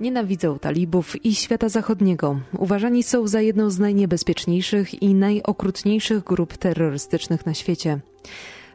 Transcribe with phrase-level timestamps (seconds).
[0.00, 2.40] Nienawidzą talibów i świata zachodniego.
[2.58, 8.00] Uważani są za jedną z najniebezpieczniejszych i najokrutniejszych grup terrorystycznych na świecie.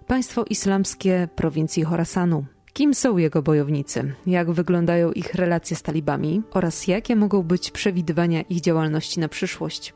[0.08, 2.46] Państwo islamskie prowincji Horasanu.
[2.74, 4.14] Kim są jego bojownicy?
[4.26, 6.42] Jak wyglądają ich relacje z talibami?
[6.52, 9.94] Oraz jakie mogą być przewidywania ich działalności na przyszłość?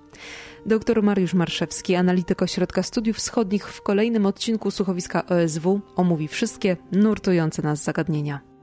[0.65, 7.61] Dr Mariusz Marszewski, analityk Ośrodka Studiów Wschodnich w kolejnym odcinku słuchowiska OSW omówi wszystkie nurtujące
[7.61, 8.56] nas zagadnienia.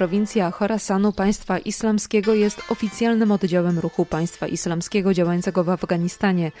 [0.00, 6.52] Prowincja Chorasanu państwa islamskiego jest oficjalnym oddziałem ruchu państwa islamskiego działającego w Afganistanie,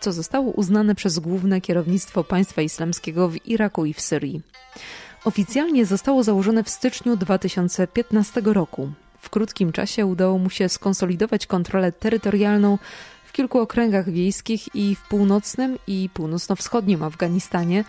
[0.00, 4.42] co zostało uznane przez główne kierownictwo państwa islamskiego w Iraku i w Syrii.
[5.24, 8.92] Oficjalnie zostało założone w styczniu 2015 roku.
[9.20, 12.78] W krótkim czasie udało mu się skonsolidować kontrolę terytorialną
[13.24, 17.84] w kilku okręgach wiejskich i w północnym i północno-wschodnim Afganistanie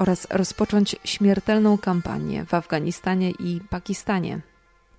[0.00, 4.40] oraz rozpocząć śmiertelną kampanię w Afganistanie i Pakistanie.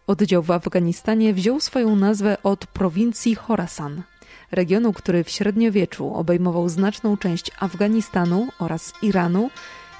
[0.07, 4.03] Oddział w Afganistanie wziął swoją nazwę od prowincji Khorasan,
[4.51, 9.49] regionu, który w średniowieczu obejmował znaczną część Afganistanu oraz Iranu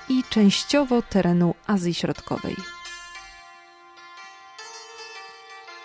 [0.10, 2.56] i częściowo terenu Azji Środkowej.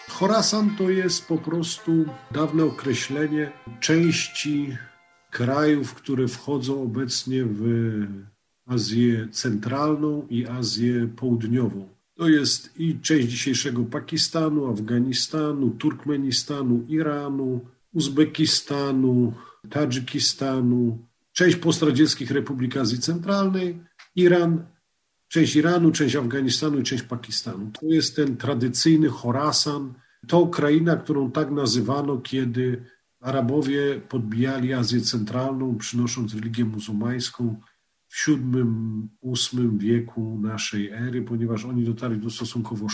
[0.08, 1.92] Khorasan to jest po prostu
[2.30, 4.76] dawne określenie części
[5.30, 7.62] krajów, które wchodzą obecnie w
[8.66, 11.88] Azję Centralną i Azję Południową.
[12.14, 17.60] To jest i część dzisiejszego Pakistanu, Afganistanu, Turkmenistanu, Iranu,
[17.92, 19.32] Uzbekistanu,
[19.70, 20.98] Tadżykistanu,
[21.32, 23.78] część postradzieckich republik Azji Centralnej,
[24.16, 24.64] Iran,
[25.28, 27.70] część Iranu, część Afganistanu i część Pakistanu.
[27.80, 29.94] To jest ten tradycyjny Khorasan,
[30.26, 32.84] to kraina, którą tak nazywano, kiedy
[33.20, 37.60] Arabowie podbijali Azję Centralną, przynosząc religię muzułmańską
[38.26, 42.86] VII-VIII wieku naszej ery, ponieważ oni dotarli do stosunkowo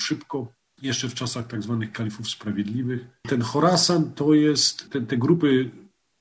[0.00, 3.06] szybko, jeszcze w czasach tak zwanych kalifów sprawiedliwych.
[3.22, 5.70] Ten Chorasan to jest, te, te grupy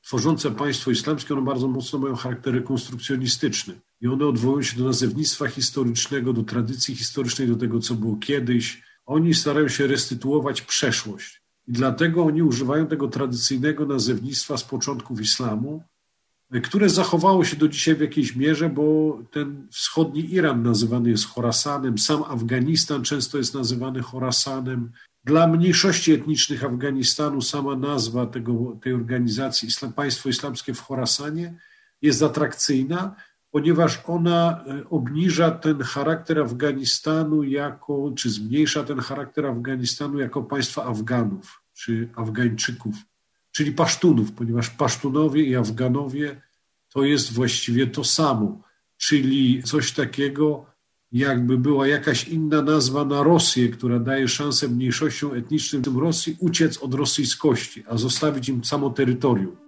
[0.01, 5.47] tworzące państwo islamskie, one bardzo mocno mają charakter rekonstrukcjonistyczny i one odwołują się do nazewnictwa
[5.47, 8.83] historycznego, do tradycji historycznej, do tego, co było kiedyś.
[9.05, 11.41] Oni starają się restytuować przeszłość.
[11.67, 15.83] I dlatego oni używają tego tradycyjnego nazewnictwa z początków islamu,
[16.63, 21.97] które zachowało się do dzisiaj w jakiejś mierze, bo ten wschodni Iran nazywany jest Chorasanem,
[21.97, 24.91] sam Afganistan często jest nazywany Chorasanem.
[25.23, 31.53] Dla mniejszości etnicznych Afganistanu sama nazwa tego, tej organizacji Islam, Państwo Islamskie w Chorasanie
[32.01, 33.15] jest atrakcyjna,
[33.51, 40.85] ponieważ ona e, obniża ten charakter Afganistanu jako, czy zmniejsza ten charakter Afganistanu jako państwa
[40.85, 42.95] Afganów, czy Afgańczyków
[43.55, 46.41] czyli Pasztunów, ponieważ Pasztunowie i Afganowie
[46.93, 48.61] to jest właściwie to samo,
[48.97, 50.65] czyli coś takiego,
[51.11, 56.93] jakby była jakaś inna nazwa na Rosję, która daje szansę mniejszościom etnicznym Rosji uciec od
[56.93, 59.64] rosyjskości, a zostawić im samo terytorium.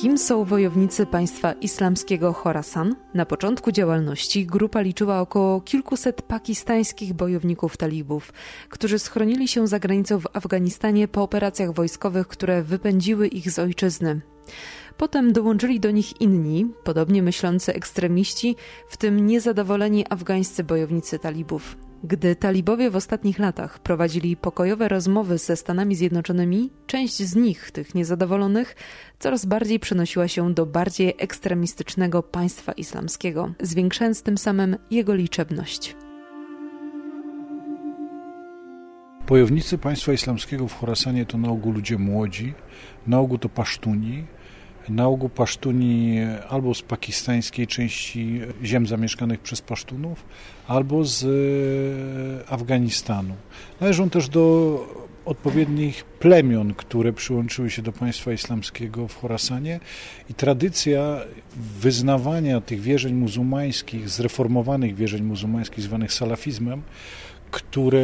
[0.00, 2.94] Kim są wojownicy państwa islamskiego Khorasan?
[3.14, 8.32] Na początku działalności grupa liczyła około kilkuset pakistańskich bojowników talibów,
[8.68, 14.20] którzy schronili się za granicą w Afganistanie po operacjach wojskowych, które wypędziły ich z ojczyzny.
[14.96, 18.56] Potem dołączyli do nich inni, podobnie myślący ekstremiści,
[18.88, 21.76] w tym niezadowoleni afgańscy bojownicy talibów.
[22.04, 27.94] Gdy talibowie w ostatnich latach prowadzili pokojowe rozmowy ze Stanami Zjednoczonymi, część z nich, tych
[27.94, 28.76] niezadowolonych,
[29.18, 35.96] coraz bardziej przenosiła się do bardziej ekstremistycznego państwa islamskiego, zwiększając tym samym jego liczebność.
[39.28, 42.54] Bojownicy państwa islamskiego w Chorasanie to na ogół ludzie młodzi,
[43.06, 44.24] na ogół to pasztuni,
[44.90, 46.18] na ogół Pasztuni
[46.48, 50.24] albo z pakistańskiej części ziem zamieszkanych przez Pasztunów,
[50.68, 53.34] albo z e, Afganistanu.
[53.80, 59.80] Należą też do odpowiednich plemion, które przyłączyły się do państwa islamskiego w Chorasanie
[60.30, 61.20] i tradycja
[61.80, 66.82] wyznawania tych wierzeń muzułmańskich, zreformowanych wierzeń muzułmańskich zwanych salafizmem,
[67.50, 68.00] które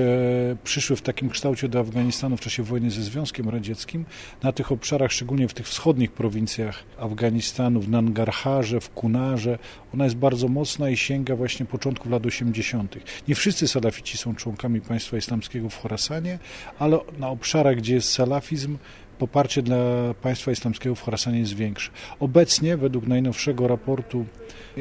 [0.65, 4.05] przyszły w takim kształcie do Afganistanu w czasie wojny ze Związkiem Radzieckim,
[4.43, 9.59] na tych obszarach, szczególnie w tych wschodnich prowincjach Afganistanu, w Nangarharze, w Kunarze,
[9.95, 12.97] ona jest bardzo mocna i sięga właśnie początków lat 80.
[13.29, 16.39] Nie wszyscy salafici są członkami państwa islamskiego w Chorasanie,
[16.79, 18.79] ale na obszarach, gdzie jest salafizm,
[19.19, 19.77] poparcie dla
[20.23, 21.91] państwa islamskiego w Chorasanie jest większe.
[22.21, 24.27] Obecnie, według najnowszego raportu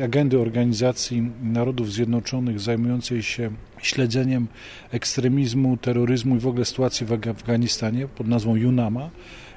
[0.04, 3.52] agendy Organizacji Narodów Zjednoczonych zajmującej się
[3.82, 4.48] śledzeniem
[4.92, 9.10] ekstremizmu, terroryzmu i w ogóle sytuacji w Afganistanie pod nazwą UNAMA,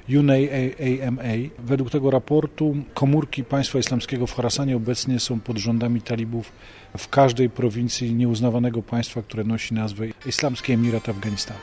[0.09, 1.21] UNAMA.
[1.59, 6.51] Według tego raportu komórki państwa islamskiego w Chorasanie obecnie są pod rządami talibów
[6.97, 11.59] w każdej prowincji nieuznawanego państwa, które nosi nazwę Islamski Emirat Afganistanu.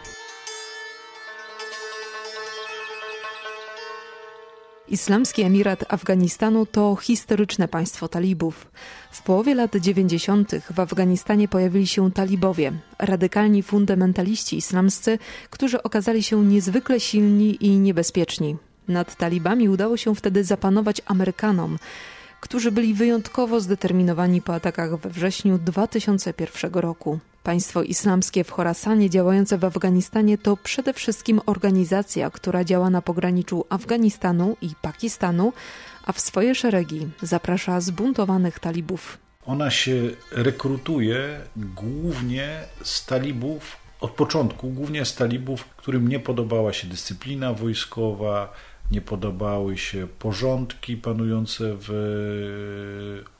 [4.88, 8.67] Islamski Emirat Afganistanu to historyczne państwo talibów.
[9.11, 10.53] W połowie lat 90.
[10.71, 15.19] w Afganistanie pojawili się talibowie, radykalni fundamentaliści islamscy,
[15.50, 18.56] którzy okazali się niezwykle silni i niebezpieczni.
[18.88, 21.79] Nad talibami udało się wtedy zapanować Amerykanom,
[22.41, 27.19] którzy byli wyjątkowo zdeterminowani po atakach we wrześniu 2001 roku.
[27.46, 33.64] Państwo islamskie w Chorasanie działające w Afganistanie to przede wszystkim organizacja, która działa na pograniczu
[33.69, 35.52] Afganistanu i Pakistanu,
[36.04, 39.19] a w swoje szeregi zaprasza zbuntowanych talibów.
[39.44, 39.94] Ona się
[40.32, 48.52] rekrutuje głównie z talibów od początku, głównie z talibów, którym nie podobała się dyscyplina wojskowa,
[48.90, 51.90] nie podobały się porządki panujące w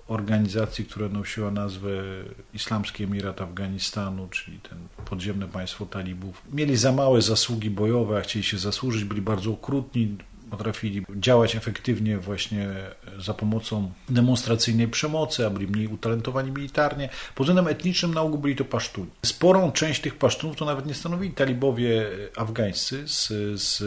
[0.09, 1.91] organizacji, która nosiła nazwę
[2.55, 6.43] Islamski Emirat Afganistanu, czyli ten podziemne państwo talibów.
[6.53, 10.17] Mieli za małe zasługi bojowe, a chcieli się zasłużyć, byli bardzo okrutni,
[10.51, 12.69] potrafili działać efektywnie właśnie
[13.19, 17.09] za pomocą demonstracyjnej przemocy, a byli mniej utalentowani militarnie.
[17.35, 19.11] Pod względem etnicznym na ogół byli to pasztuni.
[19.27, 22.07] Sporą część tych pasztunów to nawet nie stanowili talibowie
[22.37, 23.29] afgańscy z,
[23.61, 23.79] z,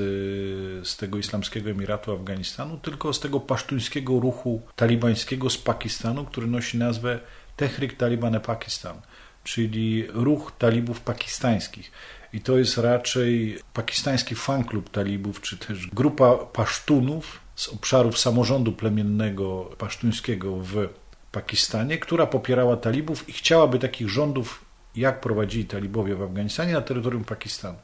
[0.88, 6.78] z tego islamskiego emiratu Afganistanu, tylko z tego pasztuńskiego ruchu talibańskiego z Pakistanu, który nosi
[6.78, 7.20] nazwę
[7.56, 9.02] Tehrik Taliban Pakistan,
[9.44, 11.92] czyli ruch talibów pakistańskich.
[12.34, 19.70] I to jest raczej pakistański fanklub talibów, czy też grupa pasztunów z obszarów samorządu plemiennego
[19.78, 20.90] pasztuńskiego w
[21.31, 24.66] Pakistanie, która popierała talibów i chciałaby takich rządów,
[24.96, 27.78] jak prowadzili talibowie w Afganistanie, na terytorium Pakistanu.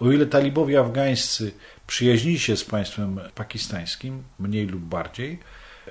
[0.00, 1.52] O ile talibowie afgańscy
[1.86, 5.38] przyjaźnili się z państwem pakistańskim, mniej lub bardziej,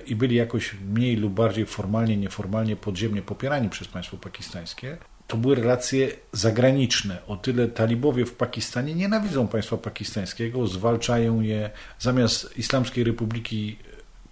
[0.05, 4.97] i byli jakoś mniej lub bardziej formalnie, nieformalnie, podziemnie popierani przez państwo pakistańskie,
[5.31, 7.17] to były relacje zagraniczne.
[7.27, 11.69] O tyle talibowie w Pakistanie nienawidzą państwa pakistańskiego, zwalczają je.
[11.99, 13.77] Zamiast Islamskiej Republiki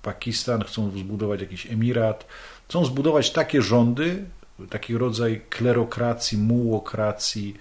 [0.02, 2.26] Pakistan chcą zbudować jakiś emirat,
[2.70, 4.26] chcą zbudować takie rządy,
[4.70, 7.56] taki rodzaj klerokracji, mułokracji,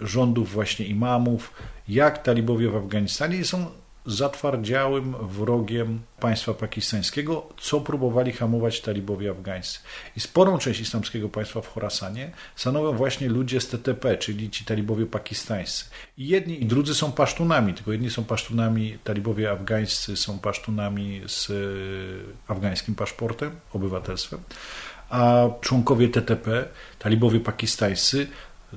[0.00, 1.52] rządów właśnie imamów,
[1.88, 3.66] jak talibowie w Afganistanie i są
[4.06, 9.78] zatwardziałym wrogiem państwa pakistańskiego, co próbowali hamować talibowie afgańscy.
[10.16, 15.06] I sporą część islamskiego państwa w Chorasanie stanowią właśnie ludzie z TTP, czyli ci talibowie
[15.06, 15.84] pakistańscy.
[16.18, 21.50] I jedni i drudzy są pasztunami, tylko jedni są pasztunami, talibowie afgańscy są pasztunami z
[21.50, 21.54] e,
[22.52, 24.40] afgańskim paszportem, obywatelstwem,
[25.10, 26.68] a członkowie TTP,
[26.98, 28.26] talibowie pakistańscy,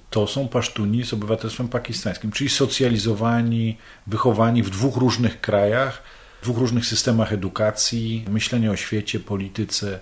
[0.09, 6.03] to są pasztuni z obywatelstwem pakistańskim, czyli socjalizowani, wychowani w dwóch różnych krajach,
[6.41, 9.99] w dwóch różnych systemach edukacji, myślenia o świecie, polityce,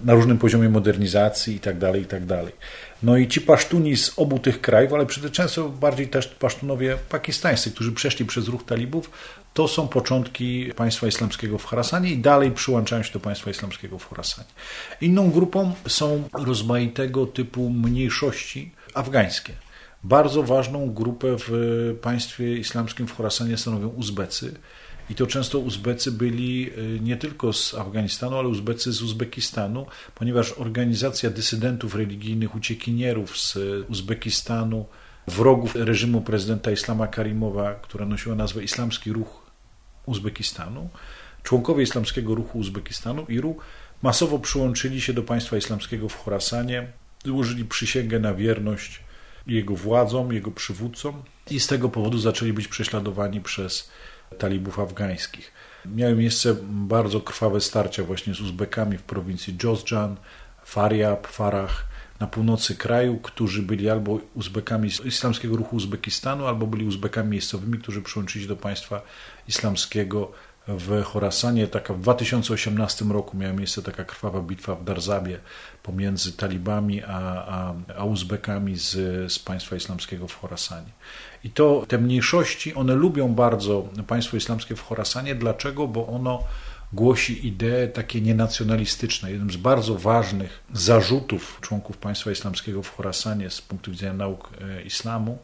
[0.00, 2.42] na różnym poziomie modernizacji itd., tak itd.
[2.44, 2.52] Tak
[3.02, 7.70] no i ci pasztuni z obu tych krajów, ale przede często bardziej też pasztunowie pakistańscy,
[7.70, 9.10] którzy przeszli przez ruch talibów,
[9.54, 14.08] to są początki państwa islamskiego w Harasanie i dalej przyłączają się do państwa islamskiego w
[14.08, 14.48] Harasanie.
[15.00, 19.52] Inną grupą są rozmaitego typu mniejszości, afgańskie.
[20.04, 21.50] Bardzo ważną grupę w
[22.02, 24.54] państwie islamskim w Chorasanie stanowią Uzbecy.
[25.10, 30.52] I to często Uzbecy byli y, nie tylko z Afganistanu, ale Uzbecy z Uzbekistanu, ponieważ
[30.52, 33.58] organizacja dysydentów religijnych, uciekinierów z
[33.88, 34.86] Uzbekistanu,
[35.28, 39.50] wrogów reżimu prezydenta Islama Karimowa, która nosiła nazwę Islamski Ruch
[40.06, 40.88] Uzbekistanu,
[41.42, 43.56] członkowie Islamskiego Ruchu Uzbekistanu, IRU,
[44.02, 46.92] masowo przyłączyli się do państwa islamskiego w Chorasanie
[47.24, 49.00] złożyli przysięgę na wierność
[49.46, 53.90] jego władzom, jego przywódcom i z tego powodu zaczęli być prześladowani przez
[54.38, 55.52] talibów afgańskich.
[55.86, 60.16] Miały miejsce bardzo krwawe starcia właśnie z Uzbekami w prowincji Jozjan,
[60.64, 61.84] Faryab, Farah,
[62.20, 67.78] na północy kraju, którzy byli albo Uzbekami z islamskiego ruchu Uzbekistanu, albo byli Uzbekami miejscowymi,
[67.78, 69.02] którzy przyłączyli się do państwa
[69.48, 70.32] islamskiego
[70.68, 71.66] w Chorasanie.
[71.66, 75.38] Taka w 2018 roku miała miejsce taka krwawa bitwa w Darzabie
[75.82, 77.08] pomiędzy talibami a,
[77.46, 78.92] a, a Uzbekami z,
[79.32, 80.90] z państwa islamskiego w Chorasanie.
[81.44, 85.34] I to te mniejszości, one lubią bardzo państwo islamskie w Chorasanie.
[85.34, 85.88] Dlaczego?
[85.88, 86.42] Bo ono
[86.92, 89.32] głosi idee takie nienacjonalistyczne.
[89.32, 94.82] Jednym z bardzo ważnych zarzutów członków państwa islamskiego w Chorasanie z punktu widzenia nauk e,
[94.82, 95.38] islamu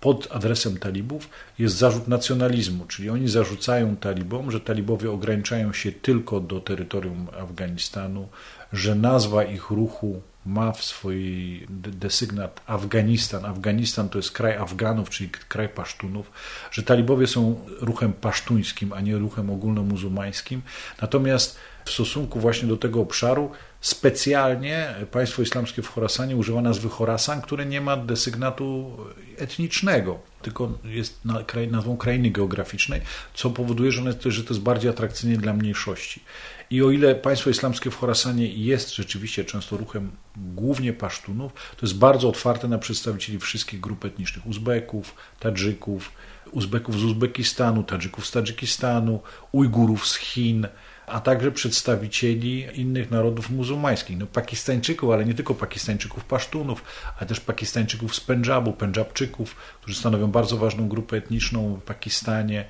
[0.00, 6.40] pod adresem talibów jest zarzut nacjonalizmu, czyli oni zarzucają talibom, że talibowie ograniczają się tylko
[6.40, 8.28] do terytorium Afganistanu,
[8.72, 13.44] że nazwa ich ruchu ma w swojej desygnat Afganistan.
[13.44, 16.30] Afganistan to jest kraj Afganów, czyli kraj Pasztunów,
[16.70, 20.62] że talibowie są ruchem pasztuńskim, a nie ruchem ogólnomuzułmańskim.
[21.02, 23.50] Natomiast w stosunku właśnie do tego obszaru
[23.86, 28.96] specjalnie państwo islamskie w Chorasanie używa nazwy Chorasan, które nie ma desygnatu
[29.36, 31.20] etnicznego, tylko jest
[31.70, 33.00] nazwą krainy geograficznej,
[33.34, 36.20] co powoduje, że, że to jest bardziej atrakcyjne dla mniejszości.
[36.70, 41.98] I o ile państwo islamskie w Chorasanie jest rzeczywiście często ruchem głównie pasztunów, to jest
[41.98, 46.12] bardzo otwarte na przedstawicieli wszystkich grup etnicznych: Uzbeków, Tadżyków,
[46.52, 49.20] Uzbeków z Uzbekistanu, Tadżyków z Tadżykistanu,
[49.52, 50.66] Ujgurów z Chin,
[51.06, 54.18] a także przedstawicieli innych narodów muzułmańskich.
[54.18, 56.84] No, Pakistańczyków, ale nie tylko Pakistańczyków Pasztunów,
[57.18, 62.64] ale też Pakistańczyków z Pendżabu, Pendżabczyków, którzy stanowią bardzo ważną grupę etniczną w Pakistanie,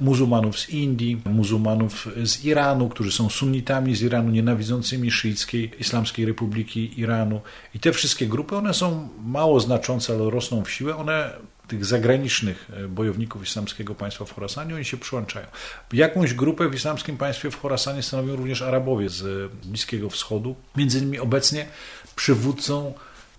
[0.00, 7.00] muzułmanów z Indii, muzułmanów z Iranu, którzy są sunnitami z Iranu, nienawidzącymi szyickiej Islamskiej Republiki
[7.00, 7.40] Iranu.
[7.74, 10.96] I te wszystkie grupy, one są mało znaczące, ale rosną w siłę.
[10.96, 11.30] One
[11.72, 15.46] tych zagranicznych e, bojowników islamskiego państwa w Chorasanie, oni się przyłączają.
[15.92, 20.56] Jakąś grupę w islamskim państwie w Chorasanie stanowią również Arabowie z Bliskiego Wschodu.
[20.76, 21.66] Między innymi obecnie
[22.16, 22.94] przywódcą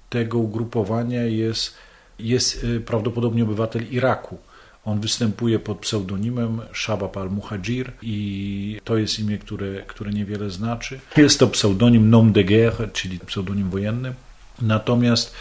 [0.09, 1.73] tego ugrupowania jest,
[2.19, 4.37] jest e, prawdopodobnie obywatel Iraku.
[4.85, 10.99] On występuje pod pseudonimem Shabab al-Muhajir i to jest imię, które, które niewiele znaczy.
[11.17, 14.13] Jest to pseudonim nom de guerre, czyli pseudonim wojenny.
[14.61, 15.35] Natomiast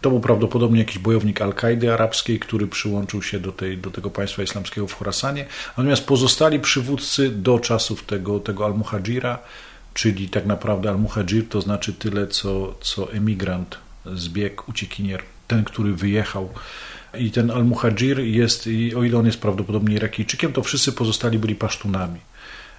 [0.00, 4.42] to był prawdopodobnie jakiś bojownik Al-Kaidy arabskiej, który przyłączył się do, tej, do tego państwa
[4.42, 5.46] islamskiego w Chorasanie.
[5.76, 9.38] Natomiast pozostali przywódcy do czasów tego, tego Al-Muhajira,
[9.94, 16.48] czyli tak naprawdę Al-Muhajir to znaczy tyle, co, co emigrant, zbieg, uciekinier, ten, który wyjechał.
[17.18, 22.20] I ten Al-Muhajir jest, o ile on jest prawdopodobnie Irakijczykiem, to wszyscy pozostali byli pasztunami.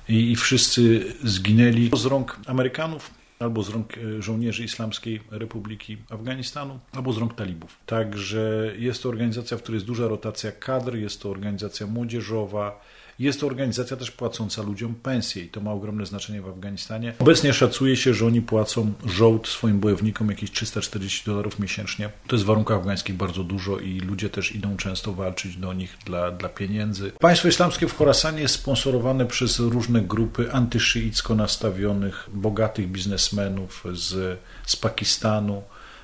[0.09, 6.79] I, i wszyscy zginęli z rąk Amerykanów, albo z rąk e, żołnierzy Islamskiej Republiki Afganistanu,
[6.91, 7.77] albo z rąk talibów.
[7.85, 12.81] Także jest to organizacja, w której jest duża rotacja kadr, jest to organizacja młodzieżowa,
[13.19, 17.13] jest to organizacja też płacąca ludziom pensje i to ma ogromne znaczenie w Afganistanie.
[17.19, 22.09] Obecnie szacuje się, że oni płacą żołd swoim bojownikom jakieś 340 dolarów miesięcznie.
[22.27, 25.97] To jest w warunkach afgańskich bardzo dużo i ludzie też idą często walczyć do nich
[26.05, 27.11] dla, dla pieniędzy.
[27.19, 34.75] Państwo islamskie w Chorasanie jest sponsorowane przez różne grupy antyszyicko nastawionych, bogatych biznesmenów z, z
[34.75, 35.63] Pakistanu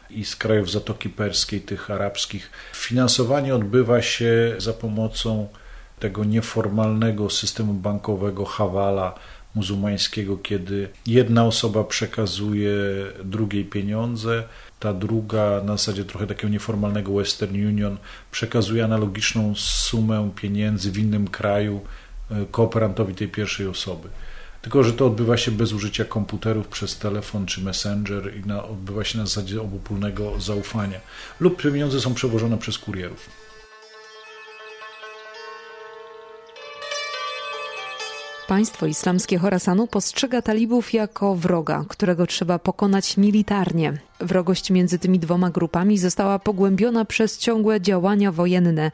[0.09, 2.51] i z krajów Zatoki Perskiej, tych arabskich.
[2.73, 5.47] Finansowanie odbywa się za pomocą
[5.99, 9.15] tego nieformalnego systemu bankowego Hawala
[9.55, 12.75] muzułmańskiego, kiedy jedna osoba przekazuje
[13.23, 14.43] drugiej pieniądze,
[14.79, 17.97] ta druga na zasadzie trochę takiego nieformalnego Western Union
[18.31, 21.81] przekazuje analogiczną sumę pieniędzy w innym kraju
[22.31, 24.09] e, kooperantowi tej pierwszej osoby.
[24.61, 29.03] Tylko, że to odbywa się bez użycia komputerów przez telefon czy messenger i na, odbywa
[29.03, 30.99] się na zasadzie obopólnego zaufania.
[31.39, 33.42] Lub pieniądze są przewożone przez kurierów.
[38.47, 43.93] Państwo islamskie Horasanu postrzega talibów jako wroga, którego trzeba pokonać militarnie.
[44.19, 48.91] Wrogość między tymi dwoma grupami została pogłębiona przez ciągłe działania wojenne,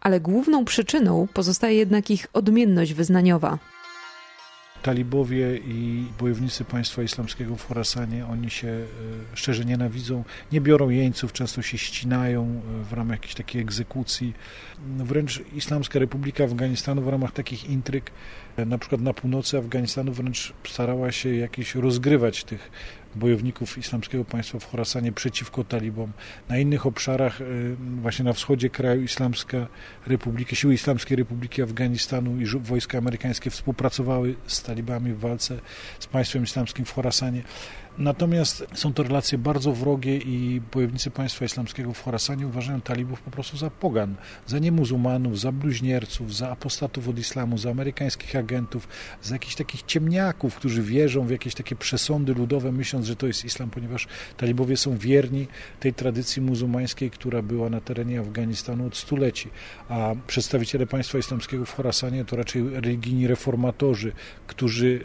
[0.00, 3.58] ale główną przyczyną pozostaje jednak ich odmienność wyznaniowa
[4.84, 8.86] talibowie i bojownicy państwa islamskiego w Chorasanie, oni się e,
[9.34, 14.32] szczerze nienawidzą, nie biorą jeńców, często się ścinają e, w ramach jakiejś takiej egzekucji.
[14.98, 18.10] Wręcz Islamska Republika Afganistanu w ramach takich intryg,
[18.56, 22.70] e, na przykład na północy Afganistanu wręcz starała się jakieś rozgrywać tych
[23.16, 26.12] bojowników islamskiego państwa w Chorasanie przeciwko talibom.
[26.48, 29.66] Na innych obszarach, y, właśnie na wschodzie kraju Islamska
[30.06, 35.58] Republika, siły Islamskiej Republiki Afganistanu i wojska amerykańskie współpracowały z talibami w walce
[35.98, 37.42] z państwem islamskim w Chorasanie.
[37.98, 43.30] Natomiast są to relacje bardzo wrogie i bojownicy państwa islamskiego w Chorasanie uważają talibów po
[43.30, 44.14] prostu za pogan,
[44.46, 48.88] za niemuzułmanów, za bluźnierców, za apostatów od islamu, za amerykańskich agentów,
[49.22, 53.44] za jakichś takich ciemniaków, którzy wierzą w jakieś takie przesądy ludowe, myśląc, że to jest
[53.44, 55.46] islam, ponieważ talibowie są wierni
[55.80, 59.50] tej tradycji muzułmańskiej, która była na terenie Afganistanu od stuleci,
[59.88, 64.12] a przedstawiciele państwa islamskiego w Chorasanie to raczej religijni reformatorzy,
[64.46, 65.04] którzy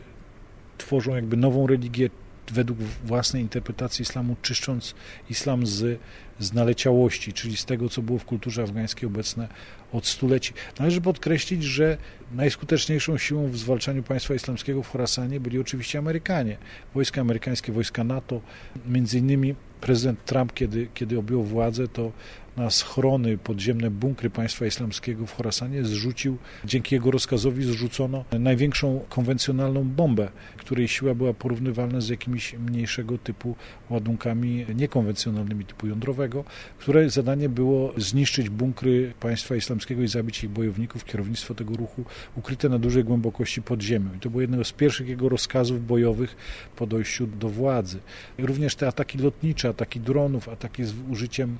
[0.77, 2.09] tworzą jakby nową religię,
[2.51, 4.95] według własnej interpretacji islamu, czyszcząc
[5.29, 5.99] islam z,
[6.39, 9.47] z naleciałości, czyli z tego, co było w kulturze afgańskiej obecne
[9.93, 10.53] od stuleci.
[10.79, 11.97] Należy podkreślić, że
[12.31, 16.57] najskuteczniejszą siłą w zwalczaniu państwa islamskiego w Chorasanie byli oczywiście Amerykanie.
[16.93, 18.41] Wojska amerykańskie, wojska NATO,
[18.87, 22.11] między innymi prezydent Trump, kiedy, kiedy objął władzę, to
[22.57, 29.83] na schrony, podziemne bunkry państwa islamskiego w Chorasanie zrzucił, dzięki jego rozkazowi zrzucono największą konwencjonalną
[29.83, 33.55] bombę, której siła była porównywalna z jakimiś mniejszego typu
[33.89, 36.43] ładunkami niekonwencjonalnymi typu jądrowego,
[36.77, 41.05] które zadanie było zniszczyć bunkry państwa islamskiego i zabić ich bojowników.
[41.05, 42.03] Kierownictwo tego ruchu
[42.35, 44.09] ukryte na dużej głębokości pod ziemią.
[44.15, 46.35] I to było jedno z pierwszych jego rozkazów bojowych
[46.75, 47.99] po dojściu do władzy.
[48.37, 51.57] I również te ataki lotnicze, ataki dronów, ataki z użyciem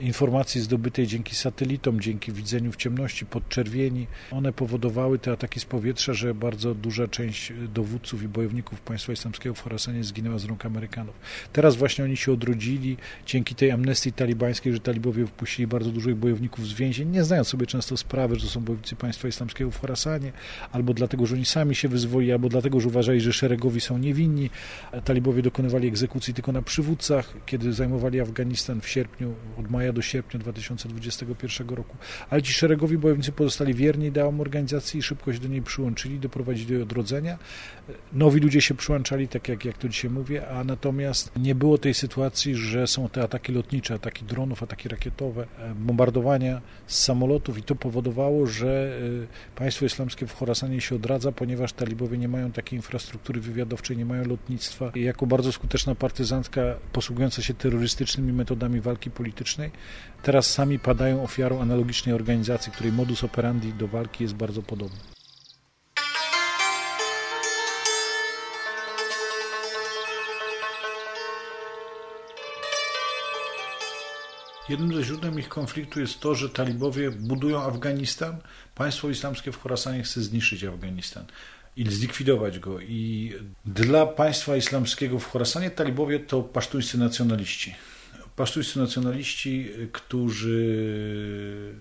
[0.00, 6.14] informacji zdobytej dzięki satelitom, dzięki widzeniu w ciemności, podczerwieni, one powodowały te ataki z powietrza,
[6.14, 11.14] że bardzo duża część dowódców i bojowników państwa islamskiego w Horasanie zginęła z rąk Amerykanów.
[11.52, 16.66] Teraz właśnie oni się odrodzili dzięki tej amnestii talibańskiej, że talibowie wpuścili bardzo dużo bojowników
[16.66, 20.32] z więzień, nie znając sobie często sprawy, że to są bojownicy państwa islamskiego w Horasanie,
[20.72, 24.50] albo dlatego, że oni sami się wyzwolili, albo dlatego, że uważali, że szeregowi są niewinni.
[25.04, 30.02] Talibowie dokonywali egzekucji tylko na przywódcach, kiedy zajmowali Afganistan w sierpniu, od maja maja do
[30.02, 31.96] sierpnia 2021 roku.
[32.30, 36.66] Ale ci szeregowi bojownicy pozostali wierni ideałom organizacji i szybko się do niej przyłączyli, doprowadzili
[36.66, 37.38] do jej odrodzenia.
[38.12, 41.94] Nowi ludzie się przyłączali, tak jak, jak to dzisiaj mówię, a natomiast nie było tej
[41.94, 47.62] sytuacji, że są te ataki lotnicze, ataki dronów, ataki rakietowe, e, bombardowania z samolotów i
[47.62, 48.98] to powodowało, że
[49.54, 54.04] e, państwo islamskie w Chorasanie się odradza, ponieważ talibowie nie mają takiej infrastruktury wywiadowczej, nie
[54.04, 56.60] mają lotnictwa i jako bardzo skuteczna partyzantka
[56.92, 59.70] posługująca się terrorystycznymi metodami walki politycznej
[60.22, 64.98] teraz sami padają ofiarą analogicznej organizacji, której modus operandi do walki jest bardzo podobny.
[74.68, 78.36] Jednym ze źródeł ich konfliktu jest to, że talibowie budują Afganistan.
[78.74, 81.24] Państwo islamskie w Chorasanie chce zniszczyć Afganistan
[81.76, 82.80] i zlikwidować go.
[82.80, 83.32] I
[83.64, 87.74] dla państwa islamskiego w Chorasanie talibowie to pasztuńscy nacjonaliści
[88.38, 91.74] pasztuńscy nacjonaliści, którzy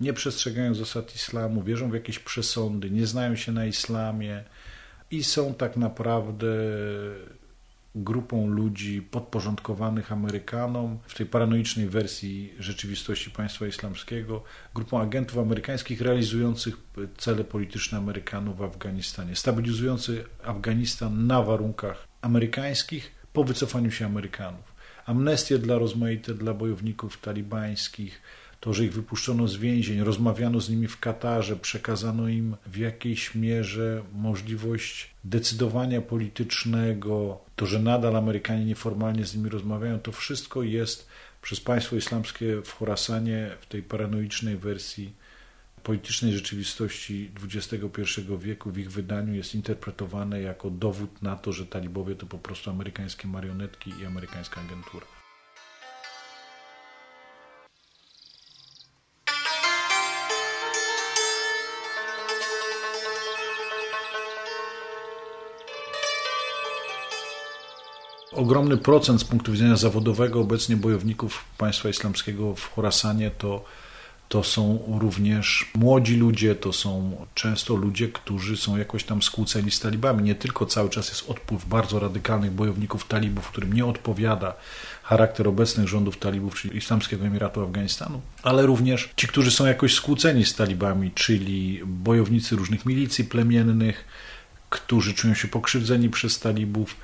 [0.00, 4.44] nie przestrzegają zasad islamu, wierzą w jakieś przesądy, nie znają się na islamie
[5.10, 6.46] i są tak naprawdę
[7.94, 10.98] grupą ludzi podporządkowanych Amerykanom.
[11.06, 14.42] W tej paranoicznej wersji rzeczywistości państwa islamskiego,
[14.74, 16.76] grupą agentów amerykańskich realizujących
[17.18, 24.69] cele polityczne Amerykanów w Afganistanie, stabilizujący Afganistan na warunkach amerykańskich po wycofaniu się Amerykanów
[25.06, 28.20] amnestie dla rozmaite, dla bojowników talibańskich,
[28.60, 33.34] to, że ich wypuszczono z więzień, rozmawiano z nimi w Katarze, przekazano im w jakiejś
[33.34, 41.08] mierze możliwość decydowania politycznego, to, że nadal Amerykanie nieformalnie z nimi rozmawiają, to wszystko jest
[41.42, 45.12] przez państwo islamskie w Chorasanie w tej paranoicznej wersji
[45.82, 47.80] politycznej rzeczywistości XXI
[48.38, 52.70] wieku w ich wydaniu jest interpretowane jako dowód na to, że talibowie to po prostu
[52.70, 55.06] amerykańskie marionetki i amerykańska agentura.
[68.32, 73.64] Ogromny procent z punktu widzenia zawodowego obecnie bojowników państwa islamskiego w Chorasanie to
[74.30, 79.80] to są również młodzi ludzie, to są często ludzie, którzy są jakoś tam skłóceni z
[79.80, 80.22] talibami.
[80.22, 84.54] Nie tylko cały czas jest odpływ bardzo radykalnych bojowników talibów, którym nie odpowiada
[85.02, 90.44] charakter obecnych rządów talibów, czyli Islamskiego Emiratu Afganistanu, ale również ci, którzy są jakoś skłóceni
[90.44, 94.04] z talibami, czyli bojownicy różnych milicji plemiennych,
[94.70, 96.96] którzy czują się pokrzywdzeni przez talibów,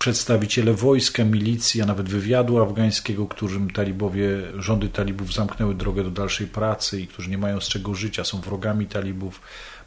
[0.00, 4.26] przedstawiciele wojska, milicji, a nawet wywiadu afgańskiego, którym talibowie,
[4.58, 8.40] rządy talibów zamknęły drogę do dalszej pracy i którzy nie mają z czego życia, są
[8.40, 9.40] wrogami talibów,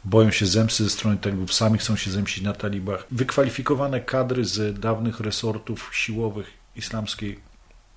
[0.04, 3.06] boją się zemsty ze strony talibów, sami chcą się zemścić na talibach.
[3.10, 7.38] Wykwalifikowane kadry z dawnych resortów siłowych islamskiej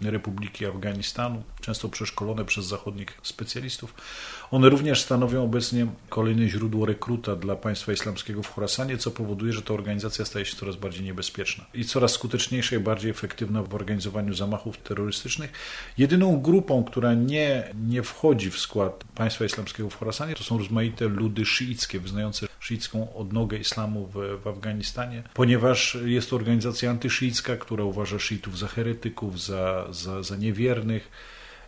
[0.02, 3.94] Republiki Afganistanu, często przeszkolone przez zachodnich specjalistów.
[4.52, 9.62] One również stanowią obecnie kolejne źródło rekruta dla państwa islamskiego w Chorasanie, co powoduje, że
[9.62, 14.34] ta organizacja staje się coraz bardziej niebezpieczna i coraz skuteczniejsza i bardziej efektywna w organizowaniu
[14.34, 15.52] zamachów terrorystycznych.
[15.98, 21.08] Jedyną grupą, która nie, nie wchodzi w skład państwa islamskiego w Chorasanie, to są rozmaite
[21.08, 27.84] ludy szyickie, wyznające szyicką odnogę islamu w, w Afganistanie, ponieważ jest to organizacja antyszyicka, która
[27.84, 31.12] uważa szyitów za heretyków, za, za, za niewiernych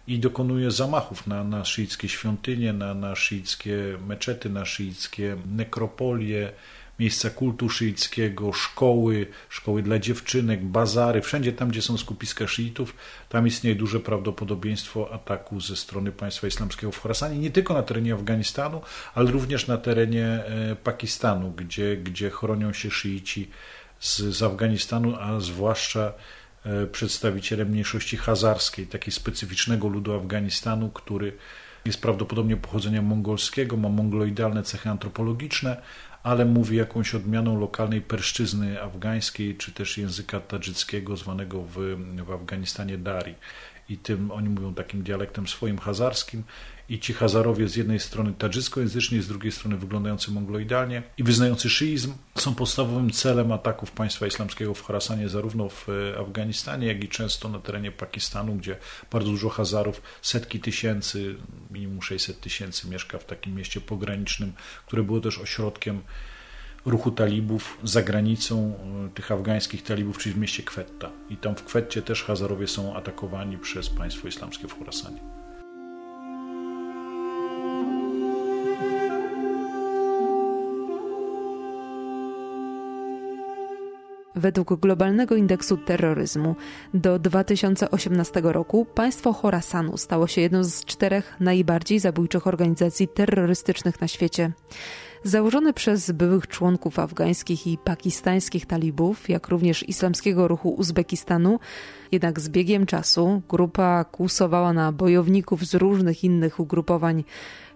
[0.09, 6.51] i dokonuje zamachów na, na szyickie świątynie, na, na szyickie meczety, na szyickie nekropolie,
[6.99, 12.95] miejsca kultu szyickiego, szkoły, szkoły dla dziewczynek, bazary, wszędzie tam, gdzie są skupiska szyitów,
[13.29, 18.13] tam istnieje duże prawdopodobieństwo ataku ze strony państwa islamskiego w Khorasanie, nie tylko na terenie
[18.13, 18.81] Afganistanu,
[19.15, 23.49] ale również na terenie e, Pakistanu, gdzie, gdzie chronią się szyici
[23.99, 26.13] z, z Afganistanu, a zwłaszcza
[26.65, 31.37] e, przedstawiciele mniejszości hazarskiej, takiej specyficznego ludu Afganistanu, który
[31.85, 35.81] jest prawdopodobnie pochodzenia mongolskiego, ma mongoloidalne cechy antropologiczne,
[36.23, 42.97] ale mówi jakąś odmianą lokalnej perszczyzny afgańskiej, czy też języka tadżyckiego, zwanego w, w Afganistanie
[42.97, 43.35] Dari.
[43.89, 46.43] I tym oni mówią takim dialektem swoim hazarskim.
[46.89, 52.13] I ci Hazarowie z jednej strony tadżyckojęzyczni, z drugiej strony wyglądający mongoloidalnie i wyznający szyizm
[52.35, 57.49] są podstawowym celem ataków państwa islamskiego w Khorasanie, zarówno w e, Afganistanie, jak i często
[57.49, 58.77] na terenie Pakistanu, gdzie
[59.11, 61.35] bardzo dużo Hazarów, setki tysięcy,
[61.71, 64.53] minimum 600 tysięcy mieszka w takim mieście pogranicznym,
[64.85, 66.01] które było też ośrodkiem
[66.85, 68.73] ruchu talibów za granicą
[69.05, 71.09] e, tych afgańskich talibów, czyli w mieście Kwetta.
[71.29, 75.19] I tam w Kwetcie też Hazarowie są atakowani przez państwo islamskie w Khorasanie.
[84.35, 86.55] Według globalnego indeksu terroryzmu
[86.93, 94.07] do 2018 roku państwo Chorasanu stało się jedną z czterech najbardziej zabójczych organizacji terrorystycznych na
[94.07, 94.51] świecie.
[95.23, 101.59] Założony przez byłych członków afgańskich i pakistańskich talibów, jak również islamskiego ruchu Uzbekistanu,
[102.11, 107.23] jednak z biegiem czasu grupa kłusowała na bojowników z różnych innych ugrupowań,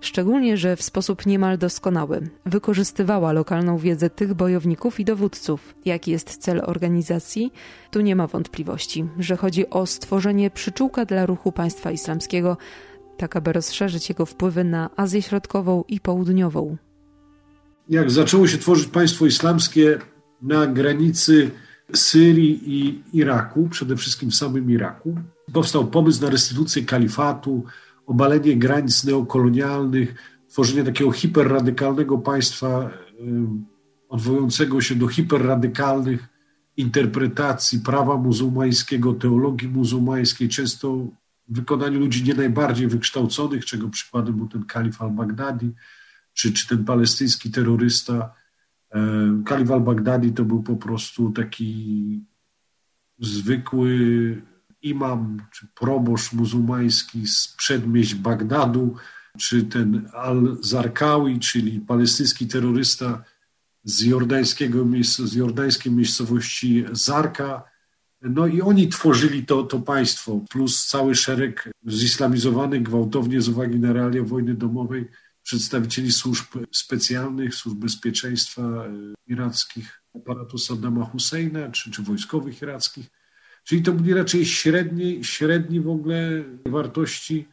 [0.02, 5.76] szczególnie, że w sposób niemal doskonały wykorzystywała lokalną wiedzę tych bojowników i dowódców.
[5.86, 7.54] Jaki jest cel organizacji?
[7.92, 12.58] Tu nie ma wątpliwości, że chodzi o stworzenie przyczółka dla ruchu państwa islamskiego,
[13.18, 16.78] tak aby rozszerzyć jego wpływy na Azję Środkową i Południową.
[17.90, 20.00] Jak zaczęło się tworzyć państwo islamskie
[20.42, 21.52] na granicy
[21.94, 25.16] Syrii i Iraku, przede wszystkim w samym Iraku,
[25.54, 27.64] powstał pomysł na restytucję kalifatu,
[28.06, 30.16] obalenie granic neokolonialnych,
[30.50, 32.90] tworzenie takiego hiperradykalnego państwa
[34.10, 36.28] odwołującego się do hiperradykalnych
[36.78, 41.08] interpretacji prawa muzułmańskiego, teologii muzułmańskiej, często
[41.48, 45.72] w wykonaniu ludzi nie najbardziej wykształconych, czego przykładem był ten kalif al-Baghdadi,
[46.34, 48.34] czy, czy ten palestyński terrorysta.
[49.46, 52.26] Kalif al-Baghdadi to był po prostu taki
[53.20, 54.42] zwykły
[54.82, 58.96] imam czy proboszcz muzułmański z przedmieść Bagdadu,
[59.38, 63.24] czy ten al-Zarkawi, czyli palestyński terrorysta
[63.84, 64.86] z, jordańskiego,
[65.20, 67.64] z jordańskiej miejscowości Zarka.
[68.22, 73.94] No i oni tworzyli to, to państwo, plus cały szereg zislamizowanych gwałtownie z uwagi na
[73.94, 75.10] realia wojny domowej
[75.44, 83.10] przedstawicieli służb specjalnych, służb bezpieczeństwa e, irackich, aparatu Saddama Husseina czy, czy wojskowych irackich
[83.64, 87.48] Czyli to byli raczej średni, średni w ogóle wartości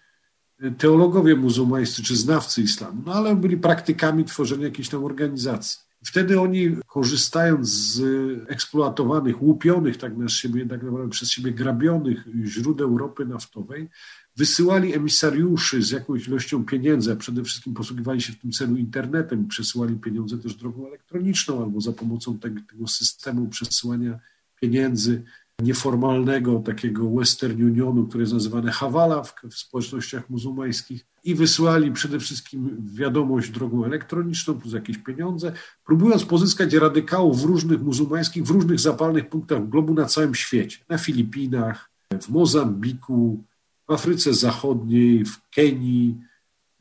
[0.62, 5.89] e, teologowie muzułmańscy czy znawcy islamu, no ale byli praktykami tworzenia jakiejś tam organizacji.
[6.04, 8.00] Wtedy oni, korzystając z
[8.48, 13.88] eksploatowanych, łupionych tak, na siebie, tak naprawdę przez siebie grabionych źródeł ropy naftowej,
[14.36, 19.48] wysyłali emisariuszy z jakąś ilością pieniędzy, a przede wszystkim posługiwali się w tym celu internetem,
[19.48, 24.18] przesyłali pieniądze też drogą elektroniczną albo za pomocą tego, systemu przesyłania
[24.60, 25.22] pieniędzy
[25.62, 32.20] nieformalnego takiego Western Unionu, które jest nazywane Hawala w, w społecznościach muzułmańskich i wysyłali przede
[32.20, 35.52] wszystkim wiadomość drogą elektroniczną plus jakieś pieniądze,
[35.84, 40.78] próbując pozyskać radykałów w różnych muzułmańskich, w różnych zapalnych punktach globu na całym świecie.
[40.88, 41.90] Na Filipinach,
[42.22, 43.44] w Mozambiku,
[43.88, 46.16] w Afryce Zachodniej, w Kenii,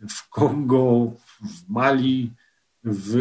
[0.09, 1.11] w Kongo,
[1.41, 2.31] w Mali,
[2.83, 3.17] w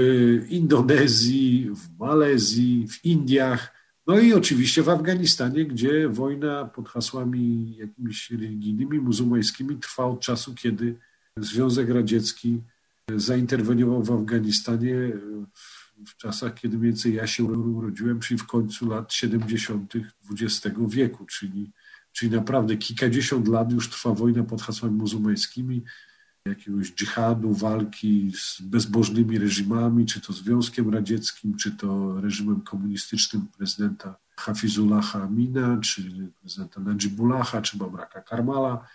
[0.48, 3.72] Indonezji, w Malezji, w Indiach–
[4.08, 10.54] no i oczywiście w Afganistanie, gdzie wojna pod hasłami jakimiś religijnymi, muzułmańskimi trwa od czasu,
[10.54, 10.98] kiedy
[11.36, 12.60] Związek Radziecki
[13.16, 14.94] zainterweniował w Afganistanie
[15.54, 19.92] w, w czasach, kiedy mniej więcej ja się urodziłem, czyli w końcu lat 70.
[20.30, 21.70] XX wieku, czyli,
[22.12, 25.82] czyli naprawdę kilkadziesiąt lat już trwa wojna pod hasłami muzułmańskimi
[26.44, 34.16] jakiegoś dżihadu, walki z bezbożnymi reżimami, czy to Związkiem Radzieckim, czy to reżimem komunistycznym prezydenta
[34.36, 36.02] Hafizullaha Amina, czy
[36.40, 38.88] prezydenta Najibullaha, czy Babraka Karmala.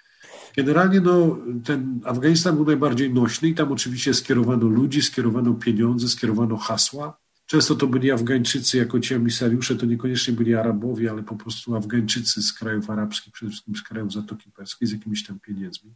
[0.57, 6.57] Generalnie no, ten Afganistan był najbardziej nośny i tam oczywiście skierowano ludzi, skierowano pieniądze, skierowano
[6.57, 7.17] hasła.
[7.45, 12.43] Często to byli Afgańczycy, jako ci emisariusze, to niekoniecznie byli Arabowie, ale po prostu Afgańczycy
[12.43, 15.93] z krajów arabskich, przede wszystkim z krajów Zatoki Perskiej, z jakimiś tam pieniędzmi.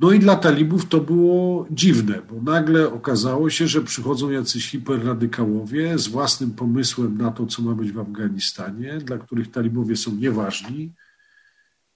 [0.00, 5.98] No i dla talibów to było dziwne, bo nagle okazało się, że przychodzą jacyś hiperradykałowie
[5.98, 10.92] z własnym pomysłem na to, co ma być w Afganistanie, dla których talibowie są nieważni.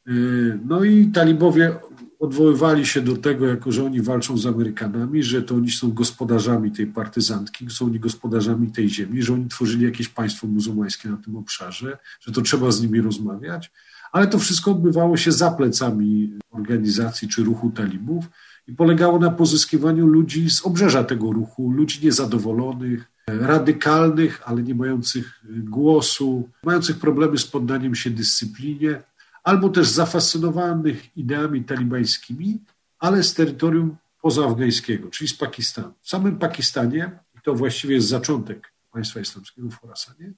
[0.09, 1.76] Y, no i talibowie
[2.18, 6.70] odwoływali się do tego, jako że oni walczą z Amerykanami, że to oni są gospodarzami
[6.72, 11.37] tej partyzantki, są oni gospodarzami tej ziemi, że oni tworzyli jakieś państwo muzułmańskie na tym
[11.37, 13.72] obszarze, że to trzeba z nimi rozmawiać
[14.12, 18.25] ale to wszystko odbywało się za plecami organizacji czy ruchu talibów
[18.66, 25.40] i polegało na pozyskiwaniu ludzi z obrzeża tego ruchu, ludzi niezadowolonych, radykalnych, ale nie mających
[25.49, 29.03] głosu, mających problemy z poddaniem się dyscyplinie,
[29.44, 32.59] albo też zafascynowanych ideami talibańskimi,
[32.99, 35.92] ale z terytorium pozaafgańskiego, czyli z Pakistanu.
[36.01, 40.33] W samym Pakistanie, i to właściwie jest zaczątek państwa islamskiego w Khorasanie,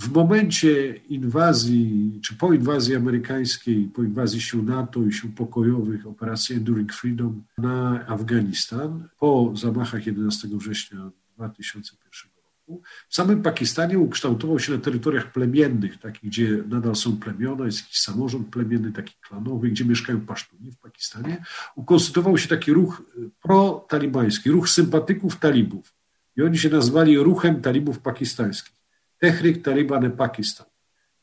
[0.00, 6.56] w momencie inwazji, czy po inwazji amerykańskiej, po inwazji sił NATO i sił pokojowych, operacji
[6.56, 14.72] Enduring Freedom na Afganistan, po zamachach 11 września 2001 roku, w samym Pakistanie ukształtował się
[14.72, 19.84] na terytoriach plemiennych, takich, gdzie nadal są plemiona, jest jakiś samorząd plemienny, taki klanowy, gdzie
[19.84, 21.44] mieszkają pasztuni w Pakistanie,
[21.76, 23.02] ukonstytuował się taki ruch
[23.42, 25.94] pro-talibański, ruch sympatyków talibów.
[26.36, 28.79] I oni się nazwali ruchem talibów pakistańskich.
[29.20, 30.66] Tehrik Taliban Pakistan,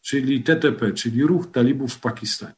[0.01, 2.55] czyli TTP, czyli ruch talibów w Pakistanie.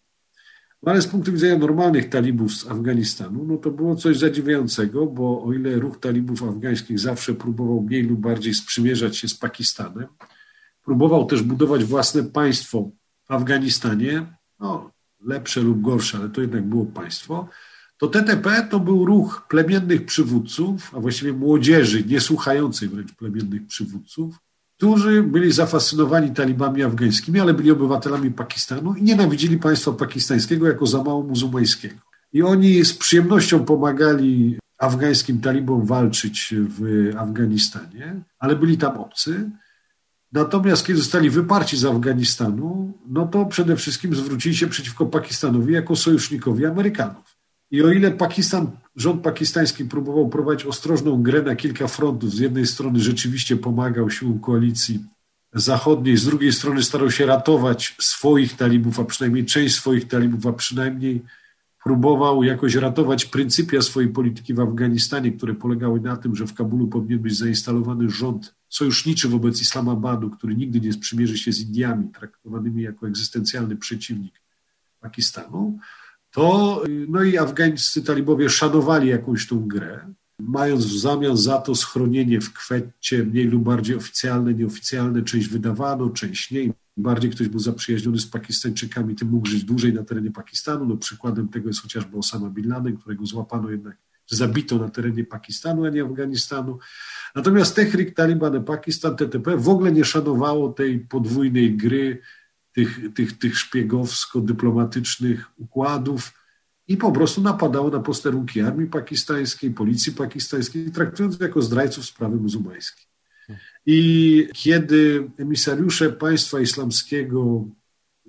[0.83, 5.43] No ale z punktu widzenia normalnych talibów z Afganistanu, no to było coś zadziwiającego, bo
[5.43, 10.07] o ile ruch talibów afgańskich zawsze próbował mniej lub bardziej sprzymierzać się z Pakistanem,
[10.83, 12.91] próbował też budować własne państwo
[13.25, 14.25] w Afganistanie,
[14.59, 14.91] no
[15.25, 17.49] lepsze lub gorsze, ale to jednak było państwo,
[17.97, 24.39] to TTP to był ruch plemiennych przywódców, a właściwie młodzieży, niesłuchającej wręcz plemiennych przywódców,
[24.79, 31.03] którzy byli zafascynowani talibami afgańskimi, ale byli obywatelami Pakistanu i nienawidzili państwa pakistańskiego jako za
[31.03, 31.95] mało muzułmańskiego.
[32.33, 39.49] I oni z przyjemnością pomagali afgańskim talibom walczyć w Afganistanie, ale byli tam obcy.
[40.31, 45.95] Natomiast kiedy zostali wyparci z Afganistanu, no to przede wszystkim zwrócili się przeciwko Pakistanowi jako
[45.95, 47.38] sojusznikowi Amerykanów.
[47.71, 52.67] I o ile Pakistan, rząd pakistański próbował prowadzić ostrożną grę na kilka frontów, z jednej
[52.67, 54.99] strony rzeczywiście pomagał siłom koalicji
[55.53, 60.53] zachodniej, z drugiej strony starał się ratować swoich talibów, a przynajmniej część swoich talibów, a
[60.53, 61.21] przynajmniej
[61.83, 66.87] próbował jakoś ratować pryncypia swojej polityki w Afganistanie, które polegały na tym, że w Kabulu
[66.87, 72.83] powinien być zainstalowany rząd sojuszniczy wobec Islamabadu, który nigdy nie sprzymierzy się z Indiami, traktowanymi
[72.83, 74.33] jako egzystencjalny przeciwnik
[74.99, 75.79] Pakistanu
[76.31, 82.41] to no i afgańscy talibowie szanowali jakąś tą grę, mając w zamian za to schronienie
[82.41, 86.61] w kwecie mniej lub bardziej oficjalne, nieoficjalne, część wydawano, część nie.
[86.61, 90.85] Im bardziej ktoś był zaprzyjaźniony z Pakistańczykami, tym mógł żyć dłużej na terenie Pakistanu.
[90.85, 95.85] No, przykładem tego jest chociażby Osama Bin Laden, którego złapano jednak, zabito na terenie Pakistanu,
[95.85, 96.79] a nie Afganistanu.
[97.35, 102.21] Natomiast Tehrik Taliban Pakistan, TTP, w ogóle nie szanowało tej podwójnej gry
[102.73, 106.33] tych, tych, tych szpiegowsko-dyplomatycznych układów
[106.87, 113.05] i po prostu napadało na posterunki armii pakistańskiej, policji pakistańskiej, traktując jako zdrajców sprawy muzułmańskiej.
[113.85, 117.65] I kiedy emisariusze państwa islamskiego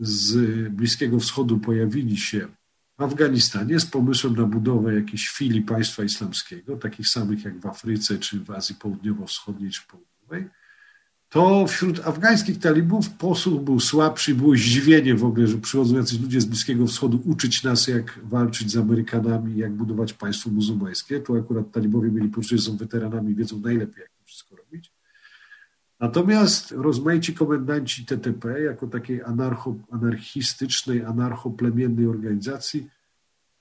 [0.00, 0.36] z
[0.68, 2.48] Bliskiego Wschodu pojawili się
[2.98, 8.18] w Afganistanie z pomysłem na budowę jakiejś filii państwa islamskiego, takich samych jak w Afryce,
[8.18, 10.59] czy w Azji Południowo-Wschodniej, czy Południowej,
[11.30, 16.40] to wśród afgańskich talibów posłuch był słabszy, było zdziwienie w ogóle, że przychodzą jacyś ludzie
[16.40, 21.20] z Bliskiego Wschodu uczyć nas, jak walczyć z Amerykanami, jak budować państwo muzułmańskie.
[21.20, 24.92] Tu akurat talibowie mieli poczucie, że są weteranami, wiedzą najlepiej, jak to wszystko robić.
[26.00, 32.90] Natomiast rozmaici komendanci TTP, jako takiej anarcho, anarchistycznej, anarchoplemiennej organizacji,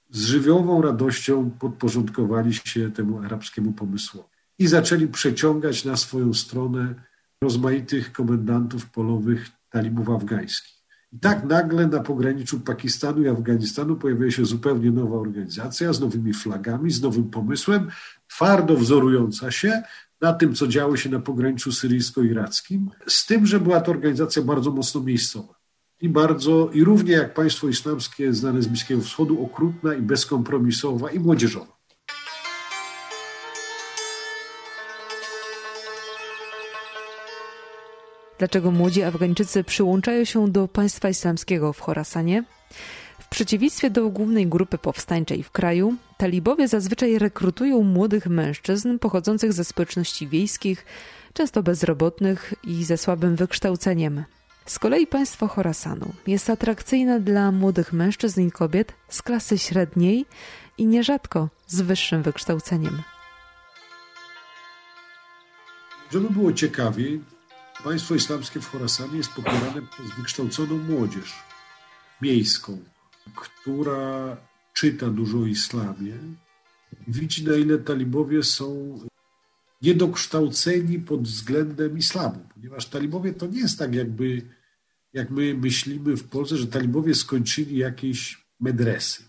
[0.10, 4.29] z żywiołową radością podporządkowali się temu arabskiemu pomysłowi
[4.60, 7.09] i zaczęli przeciągać na swoją stronę
[7.43, 10.80] rozmaitych komendantów polowych talibów afgańskich.
[11.12, 16.34] I tak nagle na pograniczu Pakistanu i Afganistanu pojawiła się zupełnie nowa organizacja z nowymi
[16.34, 17.88] flagami, z nowym pomysłem,
[18.28, 19.84] twardo wzorująca się
[20.21, 24.71] na tym, co działo się na pograniczu syryjsko-irackim, z tym, że była to organizacja bardzo
[24.71, 25.54] mocno miejscowa
[26.02, 31.19] i bardzo, i równie jak państwo islamskie znane z Bliskiego Wschodu, okrutna i bezkompromisowa i
[31.19, 31.79] młodzieżowa.
[38.39, 42.43] Dlaczego młodzi Afgańczycy przyłączają się do państwa islamskiego w Chorasanie?
[43.19, 49.63] W przeciwieństwie do głównej grupy powstańczej w kraju, talibowie zazwyczaj rekrutują młodych mężczyzn pochodzących ze
[49.63, 50.86] społeczności wiejskich,
[51.34, 54.23] często bezrobotnych i ze słabym wykształceniem.
[54.65, 60.25] Z kolei państwo Chorasanu jest atrakcyjne dla młodych mężczyzn i kobiet z klasy średniej
[60.78, 63.02] i nierzadko z wyższym wykształceniem.
[66.12, 67.21] Żeby było ciekawiej,
[67.84, 71.34] państwo islamskie w Chorasanie jest popierane przez wykształconą młodzież
[72.22, 72.78] miejską,
[73.36, 74.38] która
[74.74, 76.13] czyta dużo o islamie,
[77.08, 79.00] widzi na ile talibowie są
[79.82, 84.42] niedokształceni pod względem islamu, ponieważ talibowie to nie jest tak jakby,
[85.13, 89.24] jak my myślimy w Polsce, że talibowie skończyli jakieś medresy.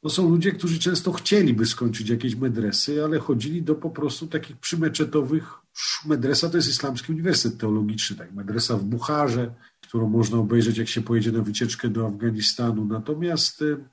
[0.00, 4.56] To są ludzie, którzy często chcieliby skończyć jakieś medresy, ale chodzili do po prostu takich
[4.56, 5.61] przymeczetowych
[6.06, 11.02] medresa to jest Islamski Uniwersytet Teologiczny, tak, medresa w Bucharze, którą można obejrzeć, jak się
[11.02, 12.84] pojedzie na wycieczkę do Afganistanu.
[12.84, 13.84] Natomiast y,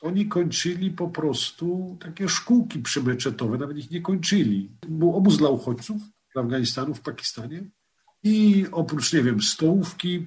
[0.00, 4.70] oni kończyli po prostu takie szkółki przymeczetowe, nawet ich nie kończyli.
[4.88, 6.02] Był obóz dla uchodźców
[6.34, 7.64] w Afganistanu, w Pakistanie
[8.22, 10.26] i oprócz, nie wiem, stołówki,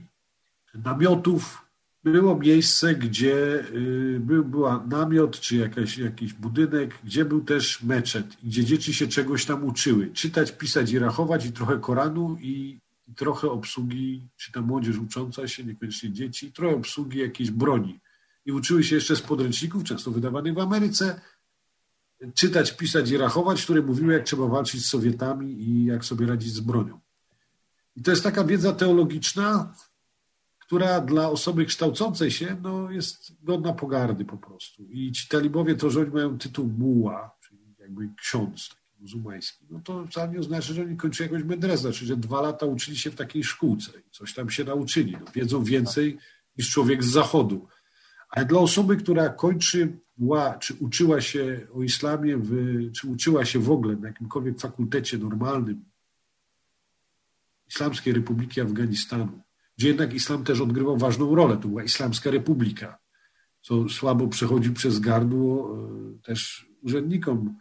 [0.73, 1.64] namiotów,
[2.05, 8.25] było miejsce, gdzie y, był była namiot czy jakaś, jakiś budynek, gdzie był też meczet,
[8.43, 10.09] gdzie dzieci się czegoś tam uczyły.
[10.13, 15.47] Czytać, pisać i rachować i trochę Koranu i, i trochę obsługi, czy ta młodzież ucząca
[15.47, 17.99] się, niekoniecznie dzieci, trochę obsługi jakiejś broni.
[18.45, 21.21] I uczyły się jeszcze z podręczników, często wydawanych w Ameryce,
[22.33, 26.53] czytać, pisać i rachować, które mówiły, jak trzeba walczyć z Sowietami i jak sobie radzić
[26.53, 26.99] z bronią.
[27.95, 29.73] I to jest taka wiedza teologiczna,
[30.65, 34.83] która dla osoby kształcącej się no, jest godna pogardy po prostu.
[34.83, 39.79] I ci talibowie to, że oni mają tytuł muła, czyli jakby ksiądz taki muzułmański, no
[39.83, 43.11] to wcale nie oznacza, że oni kończą jakąś medresę, znaczy, że dwa lata uczyli się
[43.11, 45.11] w takiej szkółce i coś tam się nauczyli.
[45.11, 46.17] No, wiedzą więcej
[46.57, 47.67] niż człowiek z zachodu.
[48.29, 52.51] Ale dla osoby, która kończy ła, czy uczyła się o islamie, w,
[52.91, 55.85] czy uczyła się w ogóle na jakimkolwiek fakultecie normalnym
[57.67, 59.41] Islamskiej Republiki Afganistanu,
[59.77, 61.57] gdzie jednak islam też odgrywał ważną rolę.
[61.57, 62.97] To była Islamska Republika,
[63.61, 67.57] co słabo przechodzi przez gardło e, też urzędnikom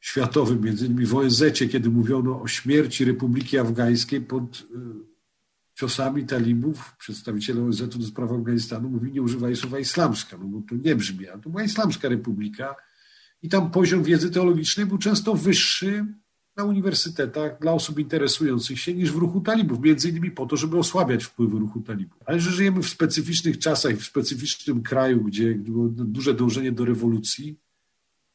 [0.00, 4.78] światowym, między innymi w ONZ, kiedy mówiono o śmierci Republiki Afgańskiej pod e,
[5.74, 10.74] ciosami talibów, przedstawiciele ONZ do spraw Afganistanu mówili, nie używaj słowa islamska, no bo to
[10.74, 12.74] nie brzmi, a to była Islamska Republika
[13.42, 16.06] i tam poziom wiedzy teologicznej był często wyższy
[16.58, 20.78] na uniwersytetach dla osób interesujących się niż w ruchu talibów, między innymi po to, żeby
[20.78, 22.18] osłabiać wpływy ruchu talibów.
[22.26, 27.56] Ale że żyjemy w specyficznych czasach, w specyficznym kraju, gdzie było duże dążenie do rewolucji,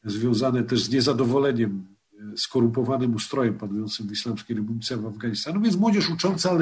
[0.04, 1.86] związane też z niezadowoleniem
[2.34, 5.60] e, skorumpowanym ustrojem panującym w Islamskiej Republice w Afganistanie.
[5.60, 6.54] Więc młodzież ucząca